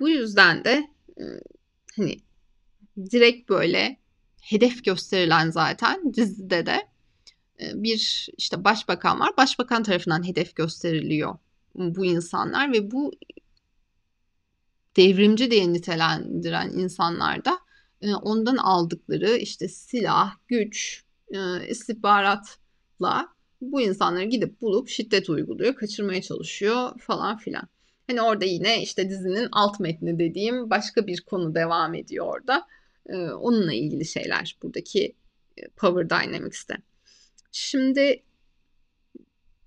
Bu 0.00 0.08
yüzden 0.08 0.64
de 0.64 0.90
hani 1.96 2.16
direkt 3.10 3.48
böyle 3.48 3.96
hedef 4.42 4.84
gösterilen 4.84 5.50
zaten 5.50 6.14
dizide 6.14 6.66
de 6.66 6.93
bir 7.60 8.28
işte 8.36 8.64
başbakan 8.64 9.20
var. 9.20 9.36
Başbakan 9.36 9.82
tarafından 9.82 10.28
hedef 10.28 10.56
gösteriliyor 10.56 11.38
bu 11.74 12.04
insanlar 12.04 12.72
ve 12.72 12.90
bu 12.90 13.12
devrimci 14.96 15.50
diye 15.50 15.72
nitelendiren 15.72 16.70
insanlar 16.70 17.44
da 17.44 17.58
ondan 18.22 18.56
aldıkları 18.56 19.36
işte 19.36 19.68
silah, 19.68 20.34
güç, 20.48 21.04
istihbaratla 21.68 23.28
bu 23.60 23.80
insanları 23.80 24.24
gidip 24.24 24.60
bulup 24.60 24.88
şiddet 24.88 25.30
uyguluyor, 25.30 25.74
kaçırmaya 25.74 26.22
çalışıyor 26.22 27.00
falan 27.00 27.36
filan. 27.36 27.68
Hani 28.06 28.22
orada 28.22 28.44
yine 28.44 28.82
işte 28.82 29.10
dizinin 29.10 29.48
alt 29.52 29.80
metni 29.80 30.18
dediğim 30.18 30.70
başka 30.70 31.06
bir 31.06 31.20
konu 31.20 31.54
devam 31.54 31.94
ediyor 31.94 32.26
orada. 32.26 32.66
Onunla 33.34 33.72
ilgili 33.72 34.04
şeyler 34.04 34.56
buradaki 34.62 35.14
Power 35.76 36.10
Dynamics'te. 36.10 36.76
Şimdi 37.56 38.22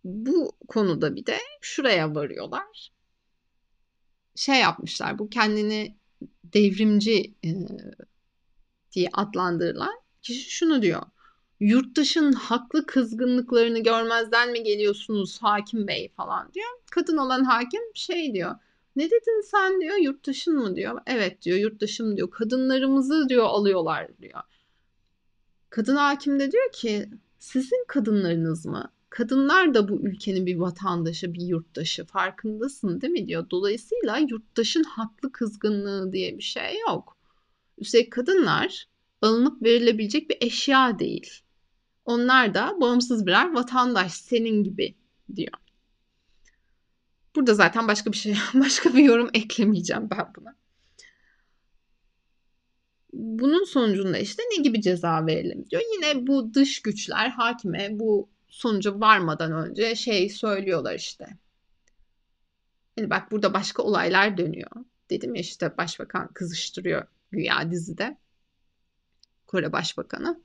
bu 0.04 0.52
konuda 0.68 1.16
bir 1.16 1.26
de 1.26 1.38
şuraya 1.62 2.16
varıyorlar. 2.16 2.92
Şey 4.36 4.60
yapmışlar 4.60 5.20
bu 5.20 5.30
kendini 5.30 5.98
devrimci 6.44 7.36
e, 7.46 7.50
diye 8.92 9.10
adlandırılan 9.14 9.94
kişi 10.22 10.50
şunu 10.50 10.82
diyor. 10.82 11.02
Yurttaşın 11.60 12.34
haklı 12.34 12.86
kızgınlıklarını 12.86 13.80
görmezden 13.80 14.52
mi 14.52 14.64
geliyorsunuz 14.64 15.42
hakim 15.42 15.88
bey 15.88 16.10
falan 16.10 16.54
diyor. 16.54 16.70
Kadın 16.92 17.18
olan 17.18 17.44
hakim 17.44 17.82
şey 17.94 18.34
diyor. 18.34 18.56
Ne 18.96 19.06
dedin 19.06 19.42
sen 19.42 19.82
diyor 19.82 19.98
yurttaşın 19.98 20.56
mı 20.56 20.76
diyor. 20.76 21.02
Evet 21.06 21.42
diyor 21.42 21.58
yurttaşım 21.58 22.18
diyor. 22.18 22.32
Kadınlarımızı 22.32 23.30
diyor 23.30 23.46
alıyorlar 23.46 24.18
diyor. 24.22 24.42
Kadın 25.70 25.96
hakim 25.96 26.40
de 26.40 26.52
diyor 26.52 26.72
ki 26.72 27.10
sizin 27.40 27.86
kadınlarınız 27.88 28.66
mı? 28.66 28.92
Kadınlar 29.10 29.74
da 29.74 29.90
bu 29.90 30.08
ülkenin 30.08 30.46
bir 30.46 30.56
vatandaşı, 30.56 31.34
bir 31.34 31.42
yurttaşı. 31.42 32.06
Farkındasın 32.06 33.02
değil 33.02 33.14
mi 33.14 33.28
diyor. 33.28 33.50
Dolayısıyla 33.50 34.18
yurttaşın 34.18 34.84
haklı 34.84 35.32
kızgınlığı 35.32 36.14
diye 36.14 36.38
bir 36.38 36.44
şey 36.44 36.80
yok. 36.88 37.18
Üstelik 37.78 38.12
kadınlar 38.12 38.88
alınıp 39.22 39.64
verilebilecek 39.64 40.30
bir 40.30 40.38
eşya 40.42 41.00
değil. 41.00 41.42
Onlar 42.06 42.54
da 42.54 42.78
bağımsız 42.82 43.26
birer 43.26 43.54
vatandaş 43.54 44.14
senin 44.14 44.64
gibi 44.64 44.96
diyor. 45.36 45.54
Burada 47.36 47.54
zaten 47.54 47.88
başka 47.88 48.12
bir 48.12 48.18
şey, 48.18 48.36
başka 48.54 48.94
bir 48.94 49.04
yorum 49.04 49.30
eklemeyeceğim 49.34 50.10
ben 50.12 50.34
buna. 50.38 50.56
Bunun 53.14 53.64
sonucunda 53.64 54.18
işte 54.18 54.44
ne 54.52 54.64
gibi 54.64 54.82
ceza 54.82 55.26
verelim 55.26 55.66
diyor. 55.70 55.82
Yine 55.96 56.28
bu 56.28 56.54
dış 56.54 56.82
güçler 56.82 57.30
hakime 57.30 58.00
bu 58.00 58.30
sonuca 58.48 59.00
varmadan 59.00 59.52
önce 59.52 59.96
şey 59.96 60.30
söylüyorlar 60.30 60.96
işte. 60.96 61.28
Yani 62.98 63.10
bak 63.10 63.32
burada 63.32 63.54
başka 63.54 63.84
olaylar 63.84 64.38
dönüyor. 64.38 64.72
Dedim 65.10 65.36
ya 65.36 65.42
işte 65.42 65.78
başbakan 65.78 66.28
kızıştırıyor 66.34 67.08
güya 67.32 67.72
dizide. 67.72 68.18
Kore 69.48 69.72
Başbakanı. 69.72 70.42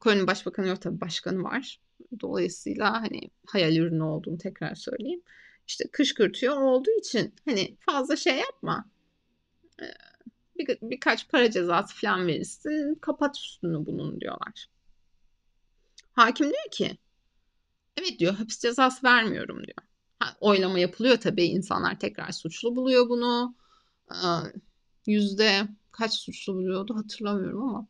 Kore'nin 0.00 0.26
başbakanı 0.26 0.68
yok 0.68 0.82
tabii 0.82 1.00
başkanı 1.00 1.42
var. 1.42 1.80
Dolayısıyla 2.20 3.02
hani 3.02 3.20
hayal 3.46 3.76
ürünü 3.76 4.02
olduğunu 4.02 4.38
tekrar 4.38 4.74
söyleyeyim. 4.74 5.22
İşte 5.66 5.84
kışkırtıyor 5.92 6.56
olduğu 6.56 6.90
için 6.98 7.34
hani 7.44 7.76
fazla 7.80 8.16
şey 8.16 8.36
yapma. 8.38 8.88
Bir, 10.58 10.78
birkaç 10.82 11.28
para 11.28 11.50
cezası 11.50 11.94
falan 11.94 12.26
verirsin. 12.26 12.94
Kapat 12.94 13.38
üstünü 13.38 13.86
bunun 13.86 14.20
diyorlar. 14.20 14.66
Hakim 16.12 16.46
diyor 16.46 16.70
ki 16.70 16.98
evet 17.96 18.18
diyor 18.18 18.34
hapis 18.34 18.58
cezası 18.58 19.06
vermiyorum 19.06 19.56
diyor. 19.56 19.78
Ha, 20.18 20.36
oylama 20.40 20.78
yapılıyor 20.78 21.16
tabii 21.16 21.44
insanlar 21.44 21.98
tekrar 21.98 22.32
suçlu 22.32 22.76
buluyor 22.76 23.08
bunu. 23.08 23.54
Yüzde 25.06 25.68
kaç 25.92 26.14
suçlu 26.14 26.54
buluyordu 26.54 26.96
hatırlamıyorum 26.96 27.62
ama 27.62 27.86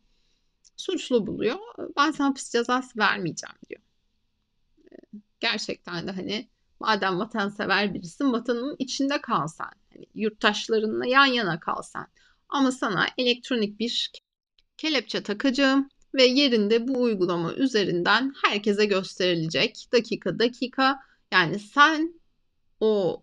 suçlu 0.77 1.27
buluyor. 1.27 1.57
Ben 1.97 2.11
sana 2.11 2.29
hapis 2.29 2.51
cezası 2.53 2.99
vermeyeceğim 2.99 3.57
diyor. 3.69 3.81
Ee, 4.93 4.97
gerçekten 5.41 6.07
de 6.07 6.11
hani 6.11 6.49
madem 6.81 7.19
vatansever 7.19 7.95
birisin 7.95 8.33
vatanın 8.33 8.77
içinde 8.79 9.21
kalsan. 9.21 9.71
Hani 9.93 10.07
yurttaşlarınla 10.15 11.07
yan 11.07 11.27
yana 11.27 11.61
kalsan. 11.61 12.07
Ama 12.53 12.73
sana 12.73 13.07
elektronik 13.19 13.79
bir 13.79 14.11
kelepçe 14.77 15.23
takacağım 15.23 15.89
ve 16.15 16.25
yerinde 16.25 16.89
bu 16.89 17.03
uygulama 17.03 17.55
üzerinden 17.55 18.33
herkese 18.45 18.85
gösterilecek 18.85 19.89
dakika 19.93 20.39
dakika. 20.39 20.99
Yani 21.33 21.59
sen 21.59 22.21
o 22.81 23.23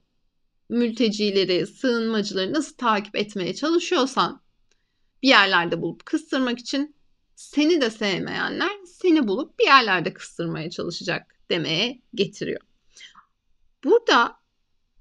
mültecileri, 0.70 1.68
sığınmacıları 1.68 2.54
nasıl 2.54 2.76
takip 2.78 3.16
etmeye 3.16 3.56
çalışıyorsan 3.56 4.42
bir 5.24 5.28
yerlerde 5.28 5.82
bulup 5.82 6.06
kıstırmak 6.06 6.60
için 6.60 6.96
seni 7.36 7.82
de 7.82 7.90
sevmeyenler 7.90 8.70
seni 8.86 9.28
bulup 9.28 9.60
bir 9.60 9.66
yerlerde 9.66 10.14
kıstırmaya 10.14 10.70
çalışacak 10.70 11.36
demeye 11.50 12.02
getiriyor. 12.14 12.62
Burada 13.84 14.40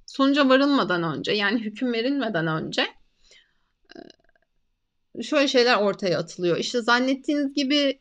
sonuca 0.07 0.49
varılmadan 0.49 1.03
önce 1.03 1.33
yani 1.33 1.61
hüküm 1.61 1.93
verilmeden 1.93 2.47
önce 2.47 2.97
şöyle 5.23 5.49
şeyler 5.49 5.77
ortaya 5.77 6.19
atılıyor. 6.19 6.57
İşte 6.57 6.83
zannettiğiniz 6.83 7.55
gibi 7.55 7.99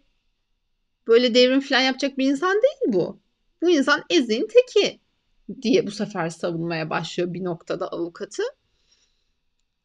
böyle 1.07 1.36
devrim 1.36 1.61
falan 1.61 1.82
yapacak 1.82 2.18
bir 2.18 2.26
insan 2.26 2.53
değil 2.53 2.93
bu. 2.93 3.20
Bu 3.61 3.70
insan 3.70 4.03
ezin 4.09 4.47
teki 4.47 4.99
diye 5.61 5.88
bu 5.88 5.91
sefer 5.91 6.30
savunmaya 6.30 6.89
başlıyor 6.89 7.34
bir 7.34 7.43
noktada 7.43 7.88
avukatı. 7.88 8.43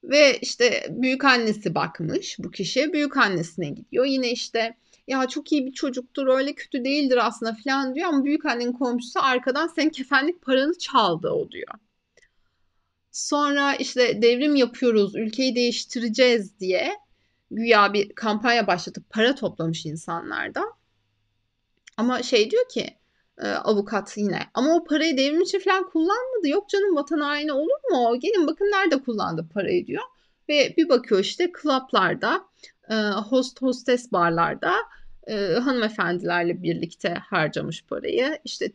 Ve 0.05 0.39
işte 0.39 0.87
büyük 0.91 1.25
annesi 1.25 1.75
bakmış 1.75 2.37
bu 2.39 2.51
kişiye. 2.51 2.93
Büyük 2.93 3.17
annesine 3.17 3.69
gidiyor. 3.71 4.05
Yine 4.05 4.31
işte 4.31 4.77
ya 5.07 5.29
çok 5.29 5.53
iyi 5.53 5.67
bir 5.67 5.73
çocuktur 5.73 6.27
öyle 6.27 6.55
kötü 6.55 6.85
değildir 6.85 7.27
aslında 7.27 7.57
falan 7.65 7.95
diyor 7.95 8.09
ama 8.09 8.25
büyük 8.25 8.47
annenin 8.47 8.73
komşusu 8.73 9.21
arkadan 9.23 9.67
senin 9.67 9.91
kefenlik 9.91 10.43
paranı 10.43 10.79
çaldı 10.79 11.31
o 11.31 11.51
diyor. 11.51 11.75
Sonra 13.13 13.75
işte 13.75 14.23
devrim 14.23 14.57
yapıyoruz, 14.57 15.17
ülkeyi 15.17 15.55
değiştireceğiz 15.57 16.61
diye 16.61 16.97
güya 17.57 17.93
bir 17.93 18.15
kampanya 18.15 18.67
başlatıp 18.67 19.11
para 19.11 19.35
toplamış 19.35 19.87
insanlarda. 19.87 20.65
Ama 21.97 22.23
şey 22.23 22.51
diyor 22.51 22.69
ki 22.69 22.97
e, 23.39 23.49
avukat 23.49 24.17
yine. 24.17 24.41
Ama 24.55 24.75
o 24.77 24.85
parayı 24.85 25.17
devrim 25.17 25.43
için 25.43 25.59
falan 25.59 25.91
kullanmadı. 25.91 26.49
Yok 26.49 26.69
canım 26.69 26.97
vatan 26.97 27.21
haini 27.21 27.53
olur 27.53 27.91
mu? 27.91 28.21
Gelin 28.21 28.47
bakın 28.47 28.65
nerede 28.65 29.03
kullandı 29.03 29.49
parayı 29.55 29.87
diyor. 29.87 30.03
Ve 30.49 30.75
bir 30.77 30.89
bakıyor 30.89 31.21
işte 31.21 31.53
klaplarda, 31.53 32.45
e, 32.91 32.95
host 33.11 33.63
hostes 33.63 34.13
barlarda 34.13 34.75
e, 35.27 35.55
hanımefendilerle 35.55 36.63
birlikte 36.63 37.15
harcamış 37.15 37.85
parayı. 37.85 38.39
İşte 38.45 38.73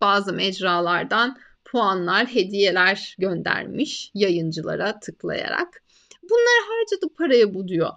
bazı 0.00 0.32
mecralardan 0.32 1.36
puanlar, 1.70 2.26
hediyeler 2.26 3.16
göndermiş 3.18 4.10
yayıncılara 4.14 5.00
tıklayarak. 5.00 5.82
Bunları 6.22 6.66
harcadı 6.68 7.14
parayı 7.14 7.54
bu 7.54 7.68
diyor. 7.68 7.90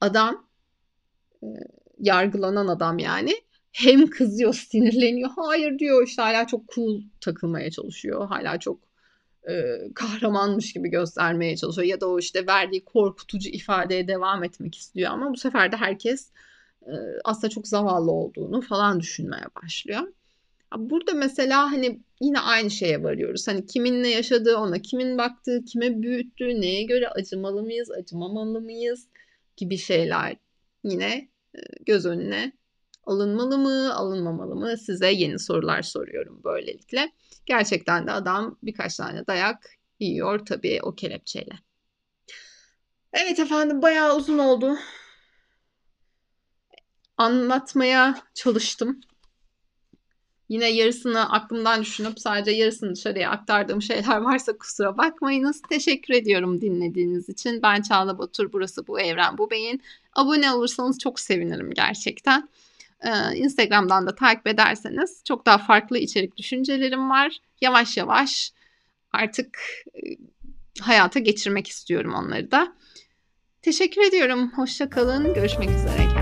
Adam 0.00 0.46
e, 1.42 1.46
yargılanan 1.98 2.66
adam 2.66 2.98
yani 2.98 3.34
hem 3.72 4.06
kızıyor, 4.06 4.54
sinirleniyor. 4.70 5.30
Hayır 5.36 5.78
diyor 5.78 6.06
işte 6.06 6.22
hala 6.22 6.46
çok 6.46 6.68
cool 6.68 7.00
takılmaya 7.20 7.70
çalışıyor. 7.70 8.28
Hala 8.28 8.58
çok 8.58 8.80
e, 9.48 9.52
kahramanmış 9.94 10.72
gibi 10.72 10.88
göstermeye 10.88 11.56
çalışıyor 11.56 11.88
ya 11.88 12.00
da 12.00 12.08
o 12.08 12.18
işte 12.18 12.46
verdiği 12.46 12.84
korkutucu 12.84 13.48
ifadeye 13.48 14.08
devam 14.08 14.44
etmek 14.44 14.74
istiyor 14.74 15.10
ama 15.10 15.32
bu 15.32 15.36
sefer 15.36 15.72
de 15.72 15.76
herkes 15.76 16.30
e, 16.86 16.92
aslında 17.24 17.48
çok 17.48 17.68
zavallı 17.68 18.10
olduğunu 18.10 18.60
falan 18.60 19.00
düşünmeye 19.00 19.46
başlıyor. 19.62 20.02
Burada 20.76 21.12
mesela 21.12 21.72
hani 21.72 22.00
yine 22.20 22.40
aynı 22.40 22.70
şeye 22.70 23.02
varıyoruz. 23.02 23.48
Hani 23.48 23.66
kimin 23.66 24.02
ne 24.02 24.08
yaşadığı, 24.08 24.56
ona 24.56 24.78
kimin 24.78 25.18
baktığı, 25.18 25.64
kime 25.64 26.02
büyüttüğü, 26.02 26.60
neye 26.60 26.82
göre 26.82 27.08
acımalı 27.08 27.62
mıyız, 27.62 27.90
acımamalı 27.90 28.60
mıyız 28.60 29.08
gibi 29.56 29.78
şeyler 29.78 30.36
yine 30.84 31.28
göz 31.86 32.06
önüne 32.06 32.52
alınmalı 33.04 33.58
mı, 33.58 33.94
alınmamalı 33.94 34.56
mı? 34.56 34.76
Size 34.76 35.12
yeni 35.12 35.38
sorular 35.38 35.82
soruyorum 35.82 36.40
böylelikle. 36.44 37.12
Gerçekten 37.46 38.06
de 38.06 38.10
adam 38.10 38.58
birkaç 38.62 38.96
tane 38.96 39.26
dayak 39.26 39.70
yiyor 40.00 40.46
tabii 40.46 40.78
o 40.82 40.94
kelepçeyle. 40.94 41.52
Evet 43.12 43.38
efendim 43.38 43.82
bayağı 43.82 44.16
uzun 44.16 44.38
oldu. 44.38 44.76
Anlatmaya 47.16 48.22
çalıştım. 48.34 49.00
Yine 50.50 50.68
yarısını 50.68 51.32
aklımdan 51.32 51.80
düşünüp 51.80 52.20
sadece 52.20 52.50
yarısını 52.50 52.94
dışarıya 52.94 53.30
aktardığım 53.30 53.82
şeyler 53.82 54.16
varsa 54.16 54.58
kusura 54.58 54.98
bakmayınız. 54.98 55.62
Teşekkür 55.68 56.14
ediyorum 56.14 56.60
dinlediğiniz 56.60 57.28
için. 57.28 57.62
Ben 57.62 57.82
Çağla 57.82 58.18
Batur, 58.18 58.52
burası 58.52 58.86
Bu 58.86 59.00
Evren 59.00 59.38
Bu 59.38 59.50
Beyin. 59.50 59.82
Abone 60.12 60.52
olursanız 60.52 60.98
çok 60.98 61.20
sevinirim 61.20 61.70
gerçekten. 61.70 62.48
Ee, 63.00 63.36
Instagram'dan 63.36 64.06
da 64.06 64.14
takip 64.14 64.46
ederseniz 64.46 65.22
çok 65.24 65.46
daha 65.46 65.58
farklı 65.58 65.98
içerik 65.98 66.36
düşüncelerim 66.36 67.10
var. 67.10 67.36
Yavaş 67.60 67.96
yavaş 67.96 68.52
artık 69.12 69.58
e, 69.94 70.00
hayata 70.80 71.20
geçirmek 71.20 71.68
istiyorum 71.68 72.14
onları 72.14 72.50
da. 72.50 72.72
Teşekkür 73.62 74.02
ediyorum. 74.02 74.52
Hoşça 74.56 74.90
kalın. 74.90 75.34
Görüşmek 75.34 75.70
üzere. 75.70 76.19